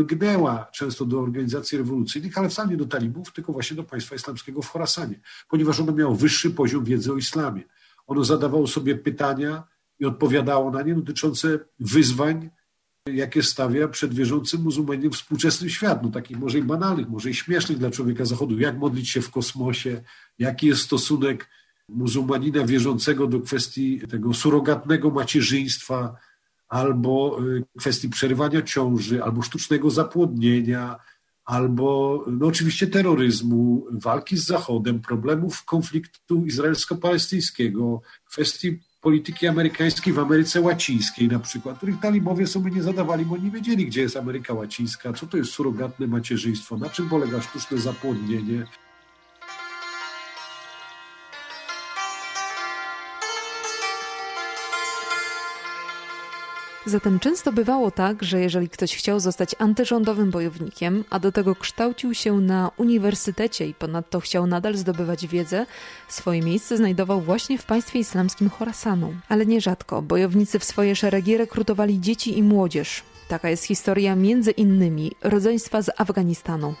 [0.00, 4.62] lgnęła często do organizacji rewolucyjnych, ale wcale nie do talibów, tylko właśnie do państwa islamskiego
[4.62, 7.62] w Chorasanie, ponieważ ono miało wyższy poziom wiedzy o islamie.
[8.06, 9.62] Ono zadawało sobie pytania,
[10.00, 12.50] i odpowiadało na nie dotyczące wyzwań,
[13.06, 17.78] jakie stawia przed wierzącym muzułmaninem współczesny świat, no takich może i banalnych, może i śmiesznych
[17.78, 20.02] dla człowieka zachodu, jak modlić się w kosmosie,
[20.38, 21.48] jaki jest stosunek
[21.88, 26.16] muzułmanina wierzącego do kwestii tego surogatnego macierzyństwa,
[26.68, 30.96] albo y, kwestii przerywania ciąży, albo sztucznego zapłodnienia,
[31.44, 40.60] albo no oczywiście terroryzmu, walki z Zachodem, problemów konfliktu izraelsko-palestyńskiego, kwestii polityki amerykańskiej w Ameryce
[40.60, 45.12] Łacińskiej na przykład, których talibowie sobie nie zadawali, bo nie wiedzieli, gdzie jest Ameryka Łacińska,
[45.12, 48.66] co to jest surogatne macierzyństwo, na czym polega sztuczne zapłodnienie.
[56.86, 62.14] Zatem często bywało tak, że jeżeli ktoś chciał zostać antyrządowym bojownikiem, a do tego kształcił
[62.14, 65.66] się na uniwersytecie i ponadto chciał nadal zdobywać wiedzę,
[66.08, 69.14] swoje miejsce znajdował właśnie w państwie islamskim Chorasanu.
[69.28, 73.02] Ale nierzadko bojownicy w swoje szeregi rekrutowali dzieci i młodzież.
[73.28, 76.74] Taka jest historia między innymi rodzeństwa z Afganistanu.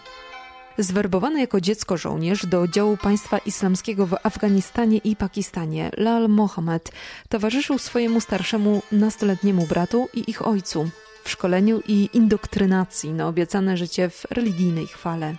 [0.78, 6.92] Zwerbowany jako dziecko żołnierz do działu państwa islamskiego w Afganistanie i Pakistanie, Lal Mohammed
[7.28, 10.90] towarzyszył swojemu starszemu nastoletniemu bratu i ich ojcu
[11.24, 15.34] w szkoleniu i indoktrynacji na obiecane życie w religijnej chwale.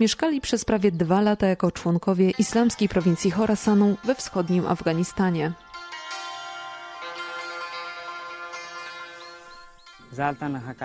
[0.00, 5.52] Mieszkali przez prawie dwa lata jako członkowie islamskiej prowincji Chorasanu we wschodnim Afganistanie.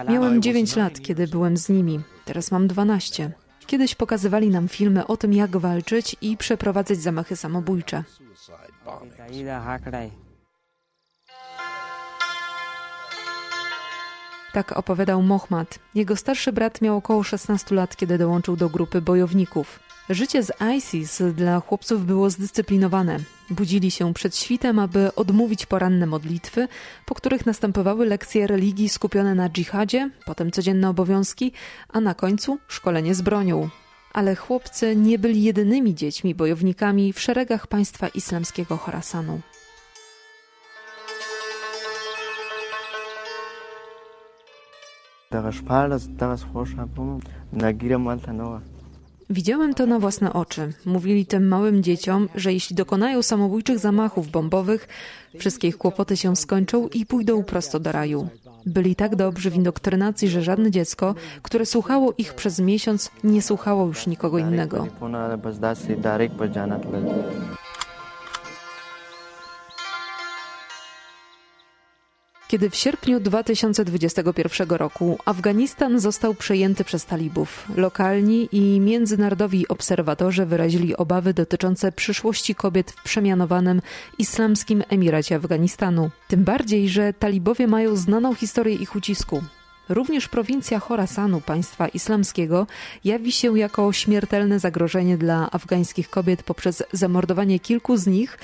[0.09, 1.99] Miałem 9 lat, kiedy byłem z nimi.
[2.25, 3.46] Teraz mam 12.
[3.67, 8.03] Kiedyś pokazywali nam filmy o tym, jak walczyć i przeprowadzać zamachy samobójcze.
[14.53, 15.79] Tak opowiadał Mohmad.
[15.95, 19.86] Jego starszy brat miał około 16 lat, kiedy dołączył do grupy bojowników.
[20.09, 23.19] Życie z ISIS dla chłopców było zdyscyplinowane.
[23.49, 26.67] Budzili się przed świtem, aby odmówić poranne modlitwy,
[27.05, 31.51] po których następowały lekcje religii skupione na dżihadzie, potem codzienne obowiązki,
[31.89, 33.69] a na końcu szkolenie z bronią.
[34.13, 39.41] Ale chłopcy nie byli jedynymi dziećmi bojownikami w szeregach państwa islamskiego Chorasanu.
[49.29, 50.73] Widziałem to na własne oczy.
[50.85, 54.87] Mówili tym małym dzieciom, że jeśli dokonają samobójczych zamachów bombowych,
[55.39, 58.27] wszystkie ich kłopoty się skończą i pójdą prosto do raju.
[58.65, 63.85] Byli tak dobrzy w indoktrynacji, że żadne dziecko, które słuchało ich przez miesiąc, nie słuchało
[63.85, 64.87] już nikogo innego.
[72.57, 80.95] Kiedy w sierpniu 2021 roku Afganistan został przejęty przez talibów, lokalni i międzynarodowi obserwatorzy wyrazili
[80.95, 83.81] obawy dotyczące przyszłości kobiet w przemianowanym
[84.17, 86.09] Islamskim Emiracie Afganistanu.
[86.27, 89.41] Tym bardziej, że talibowie mają znaną historię ich ucisku.
[89.89, 92.67] Również prowincja Chorasanu państwa islamskiego
[93.03, 98.37] jawi się jako śmiertelne zagrożenie dla afgańskich kobiet poprzez zamordowanie kilku z nich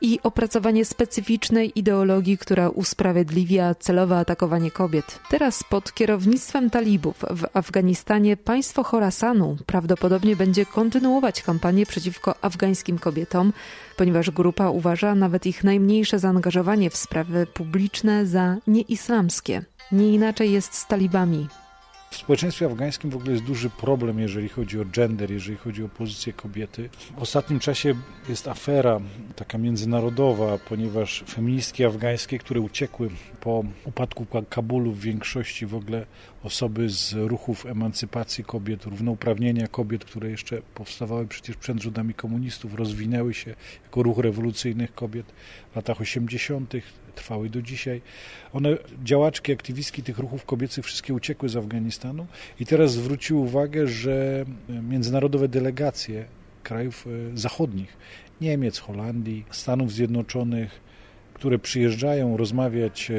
[0.00, 5.20] i opracowanie specyficznej ideologii, która usprawiedliwia celowe atakowanie kobiet.
[5.30, 13.52] Teraz pod kierownictwem talibów w Afganistanie państwo Chorasanu prawdopodobnie będzie kontynuować kampanię przeciwko afgańskim kobietom,
[13.96, 19.64] ponieważ grupa uważa nawet ich najmniejsze zaangażowanie w sprawy publiczne za nieislamskie.
[19.92, 21.48] Nie inaczej jest z talibami.
[22.12, 25.88] W społeczeństwie afgańskim w ogóle jest duży problem, jeżeli chodzi o gender, jeżeli chodzi o
[25.88, 26.88] pozycję kobiety.
[27.16, 27.94] W ostatnim czasie
[28.28, 29.00] jest afera
[29.36, 36.06] taka międzynarodowa, ponieważ feministki afgańskie, które uciekły po upadku Kabulu w większości w ogóle
[36.42, 43.34] osoby z ruchów emancypacji kobiet, równouprawnienia kobiet, które jeszcze powstawały przecież przed rządami komunistów, rozwinęły
[43.34, 45.26] się jako ruch rewolucyjnych kobiet
[45.72, 46.72] w latach 80.,
[47.14, 48.02] trwały do dzisiaj.
[48.52, 52.26] One, działaczki, aktywistki tych ruchów kobiecych, wszystkie uciekły z Afganistanu
[52.60, 56.24] i teraz zwróciły uwagę, że międzynarodowe delegacje
[56.62, 57.96] krajów e, zachodnich,
[58.40, 60.80] Niemiec, Holandii, Stanów Zjednoczonych,
[61.40, 63.14] które przyjeżdżają rozmawiać e,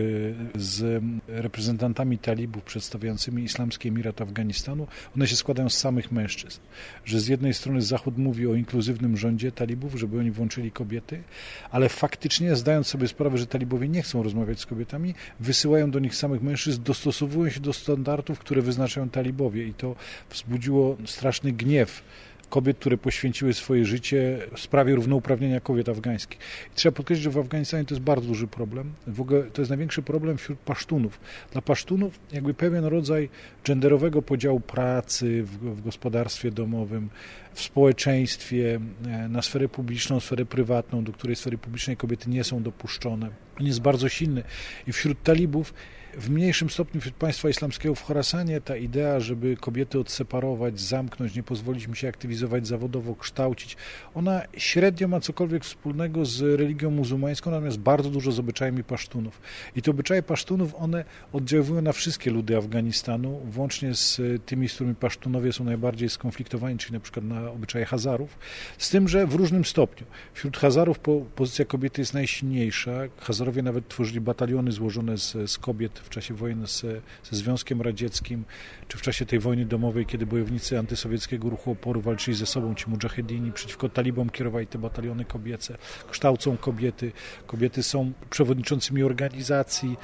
[0.60, 6.60] z reprezentantami talibów przedstawiającymi Islamski Emirat Afganistanu, one się składają z samych mężczyzn.
[7.06, 11.24] Że z jednej strony Zachód mówi o inkluzywnym rządzie talibów, żeby oni włączyli kobiety,
[11.72, 16.16] ale faktycznie zdając sobie sprawę, że talibowie nie chcą rozmawiać z kobietami, wysyłają do nich
[16.16, 19.96] samych mężczyzn, dostosowują się do standardów, które wyznaczają talibowie i to
[20.30, 22.04] wzbudziło straszny gniew
[22.52, 26.40] kobiet, które poświęciły swoje życie sprawie równouprawnienia kobiet afgańskich.
[26.72, 28.94] I trzeba podkreślić, że w Afganistanie to jest bardzo duży problem.
[29.08, 31.20] W ogóle to jest największy problem wśród pasztunów.
[31.52, 33.30] Dla pasztunów jakby pewien rodzaj
[33.64, 37.10] genderowego podziału pracy w, w gospodarstwie domowym,
[37.54, 42.64] w społeczeństwie, e, na sferę publiczną, sferę prywatną, do której sfery publicznej kobiety nie są
[42.64, 43.30] dopuszczone.
[43.60, 44.44] On jest bardzo silny.
[44.88, 45.74] I wśród talibów
[46.18, 51.44] w mniejszym stopniu wśród państwa islamskiego w Chorasanie ta idea, żeby kobiety odseparować, zamknąć, nie
[51.44, 53.78] pozwolić im się aktywizować zawodowo, kształcić,
[54.16, 59.42] ona średnio ma cokolwiek wspólnego z religią muzułmańską, natomiast bardzo dużo z obyczajami pasztunów.
[59.76, 64.96] I te obyczaje pasztunów, one oddziałują na wszystkie ludy Afganistanu, włącznie z tymi, z którymi
[64.96, 68.38] pasztunowie są najbardziej skonfliktowani, czyli na przykład na obyczaje Hazarów,
[68.78, 70.08] z tym, że w różnym stopniu.
[70.34, 71.00] Wśród Hazarów
[71.36, 72.92] pozycja kobiety jest najsilniejsza.
[73.18, 76.82] Hazarowie nawet tworzyli bataliony złożone z, z kobiet w czasie wojny z,
[77.24, 78.44] ze Związkiem Radzieckim,
[78.88, 82.90] czy w czasie tej wojny domowej, kiedy bojownicy antysowieckiego ruchu oporu walczyli ze sobą, ci
[82.90, 85.78] mujahedini, przeciwko talibom kierowali te bataliony kobiece,
[86.12, 87.12] kształcą kobiety.
[87.48, 89.98] Kobiety są przewodniczącymi organizacji.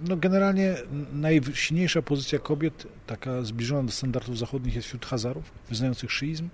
[0.00, 0.74] No generalnie
[1.12, 6.48] najsilniejsza pozycja kobiet, taka zbliżona do standardów zachodnich, jest wśród Hazarów, wyznających szyizm.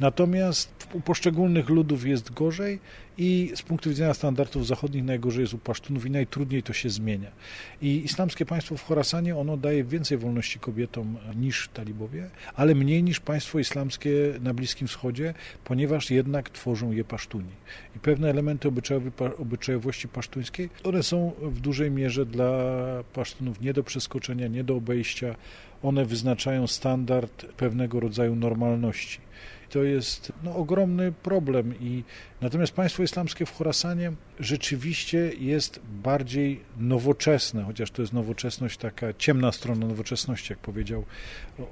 [0.00, 2.78] Natomiast u poszczególnych ludów jest gorzej
[3.18, 7.30] i z punktu widzenia standardów zachodnich najgorzej jest u Pasztunów i najtrudniej to się zmienia.
[7.82, 13.20] I islamskie państwo w Chorasanie, ono daje więcej wolności kobietom niż talibowie, ale mniej niż
[13.20, 15.34] państwo islamskie na Bliskim Wschodzie,
[15.64, 17.52] ponieważ jednak tworzą je Pasztuni.
[17.96, 18.68] I pewne elementy
[19.38, 22.52] obyczajowości pasztuńskiej, one są w dużej mierze dla
[23.12, 25.34] Pasztunów nie do przeskoczenia, nie do obejścia.
[25.82, 29.26] One wyznaczają standard pewnego rodzaju normalności.
[29.70, 31.74] To jest no, ogromny problem.
[31.80, 32.04] I,
[32.40, 39.52] natomiast państwo islamskie w Chorasanie rzeczywiście jest bardziej nowoczesne, chociaż to jest nowoczesność, taka ciemna
[39.52, 41.04] strona nowoczesności, jak powiedział,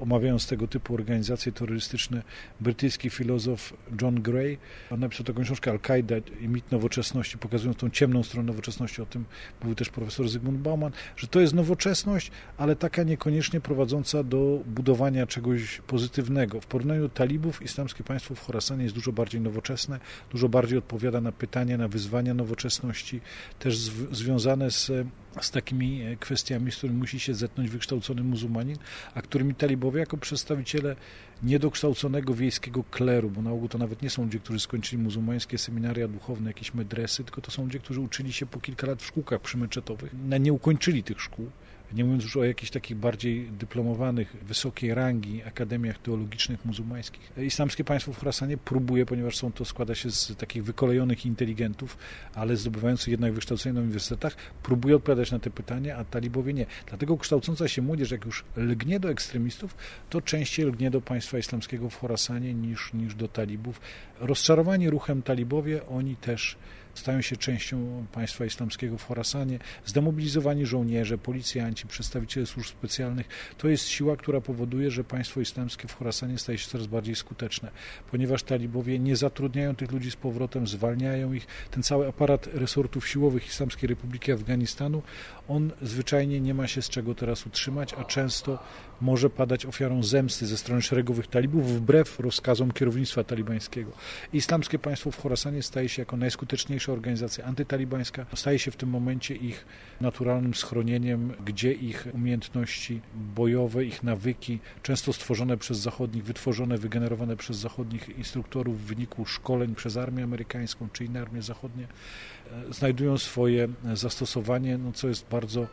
[0.00, 2.22] omawiając tego typu organizacje terrorystyczne,
[2.60, 4.58] brytyjski filozof John Gray.
[4.90, 9.02] On napisał taką książkę Al-Qaida i mit nowoczesności, pokazując tą ciemną stronę nowoczesności.
[9.02, 9.24] O tym
[9.60, 15.26] mówił też profesor Zygmunt Bauman, że to jest nowoczesność, ale taka niekoniecznie prowadząca do budowania
[15.26, 16.60] czegoś pozytywnego.
[16.60, 20.00] W porównaniu talibów islamskie państwo w Chorasanie jest dużo bardziej nowoczesne,
[20.30, 23.20] dużo bardziej odpowiada na pytania, na wyzwania nowoczesności,
[23.58, 23.76] też
[24.12, 24.92] związane z
[25.40, 28.76] z takimi e, kwestiami, z którymi musi się zetknąć wykształcony muzułmanin,
[29.14, 30.96] a którymi talibowie jako przedstawiciele
[31.42, 36.08] niedokształconego wiejskiego kleru, bo na ogół to nawet nie są ludzie, którzy skończyli muzułmańskie seminaria
[36.08, 39.40] duchowne, jakieś medresy, tylko to są ludzie, którzy uczyli się po kilka lat w szkółkach
[39.40, 41.50] przymeczetowych, nie ukończyli tych szkół
[41.94, 47.32] nie mówiąc już o jakichś takich bardziej dyplomowanych, wysokiej rangi akademiach teologicznych muzułmańskich.
[47.36, 51.98] Islamskie państwo w Khorasanie próbuje, ponieważ są to składa się z takich wykolejonych inteligentów,
[52.34, 56.66] ale zdobywających jednak wykształcenie na uniwersytetach, próbuje odpowiadać na te pytania, a talibowie nie.
[56.88, 59.76] Dlatego kształcąca się młodzież, jak już lgnie do ekstremistów,
[60.10, 63.80] to częściej lgnie do państwa islamskiego w Khorasanie niż, niż do talibów.
[64.20, 66.56] Rozczarowani ruchem talibowie, oni też
[66.94, 73.28] stają się częścią państwa islamskiego w Horasanie, zdemobilizowani żołnierze, policjanci, przedstawiciele służb specjalnych.
[73.58, 77.70] To jest siła, która powoduje, że państwo islamskie w Horasanie staje się coraz bardziej skuteczne,
[78.10, 81.46] ponieważ talibowie nie zatrudniają tych ludzi z powrotem, zwalniają ich.
[81.70, 85.02] Ten cały aparat resortów siłowych Islamskiej Republiki Afganistanu,
[85.48, 88.58] on zwyczajnie nie ma się z czego teraz utrzymać, a często
[89.00, 93.92] może padać ofiarą zemsty ze strony szeregowych talibów wbrew rozkazom kierownictwa talibańskiego.
[94.32, 99.36] Islamskie państwo w Horasanie staje się jako najskuteczniejsza organizacja antytalibańska, staje się w tym momencie
[99.36, 99.66] ich
[100.00, 107.56] naturalnym schronieniem, gdzie ich umiejętności bojowe, ich nawyki, często stworzone przez zachodnich, wytworzone, wygenerowane przez
[107.56, 113.68] zachodnich instruktorów w wyniku szkoleń przez armię amerykańską czy inne armie zachodnie, e, znajdują swoje
[113.94, 115.66] zastosowanie, no co jest bardzo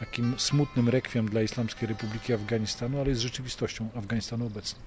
[0.00, 4.80] takim smutnym rekwiem dla Islamskiej Republiki Afganistanu, ale jest rzeczywistością Afganistanu obecną.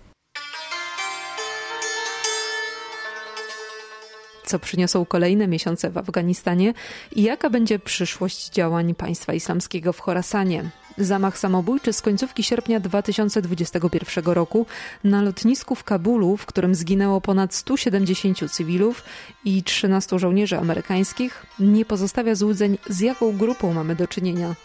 [4.49, 6.74] Co przyniosą kolejne miesiące w Afganistanie
[7.16, 10.70] i jaka będzie przyszłość działań państwa islamskiego w Chorasanie?
[10.97, 14.66] Zamach samobójczy z końcówki sierpnia 2021 roku
[15.03, 19.03] na lotnisku w Kabulu, w którym zginęło ponad 170 cywilów
[19.45, 24.55] i 13 żołnierzy amerykańskich, nie pozostawia złudzeń, z jaką grupą mamy do czynienia.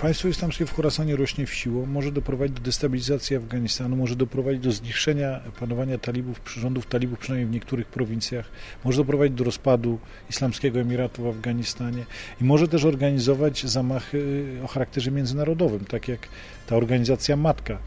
[0.00, 4.72] Państwo islamskie w Khorasanie rośnie w siłę, może doprowadzić do destabilizacji Afganistanu, może doprowadzić do
[4.72, 8.48] zniszczenia panowania talibów, rządów talibów przynajmniej w niektórych prowincjach,
[8.84, 9.98] może doprowadzić do rozpadu
[10.30, 12.06] Islamskiego Emiratu w Afganistanie
[12.40, 16.28] i może też organizować zamachy o charakterze międzynarodowym, tak jak
[16.66, 17.78] ta organizacja matka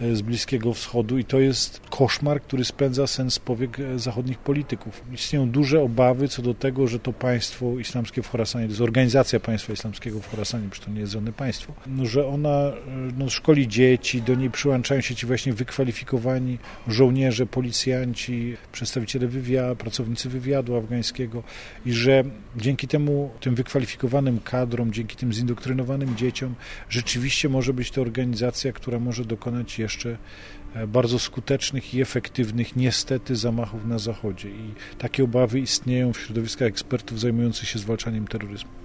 [0.00, 5.02] z Bliskiego Wschodu i to jest koszmar, który spędza sens powiek e, zachodnich polityków.
[5.12, 9.40] Istnieją duże obawy co do tego, że to państwo islamskie w Chorasanie, to jest organizacja
[9.40, 12.74] państwa islamskiego w Chorasanie, przecież to nie jest żadne państwo, no, że ona e,
[13.18, 20.28] no, szkoli dzieci, do niej przyłączają się ci właśnie wykwalifikowani żołnierze, policjanci, przedstawiciele wywiadu, pracownicy
[20.28, 21.42] wywiadu afgańskiego
[21.86, 22.24] i że
[22.56, 26.54] dzięki temu, tym wykwalifikowanym kadrom, dzięki tym zindoktrynowanym dzieciom,
[26.88, 30.16] rzeczywiście może być to organizacja, która może dokonać jeszcze
[30.74, 34.48] e, bardzo skutecznych i efektywnych niestety zamachów na Zachodzie.
[34.48, 38.83] I takie obawy istnieją w środowiskach ekspertów zajmujących się zwalczaniem terroryzmu.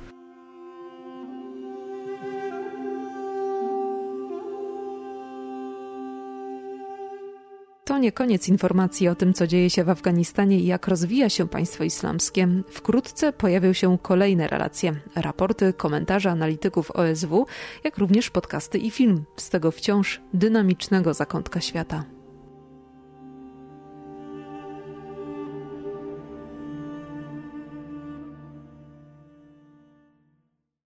[7.89, 11.47] To nie koniec informacji o tym, co dzieje się w Afganistanie i jak rozwija się
[11.47, 12.47] państwo islamskie.
[12.69, 17.45] Wkrótce pojawią się kolejne relacje, raporty, komentarze analityków OSW,
[17.83, 22.18] jak również podcasty i film z tego wciąż dynamicznego zakątka świata.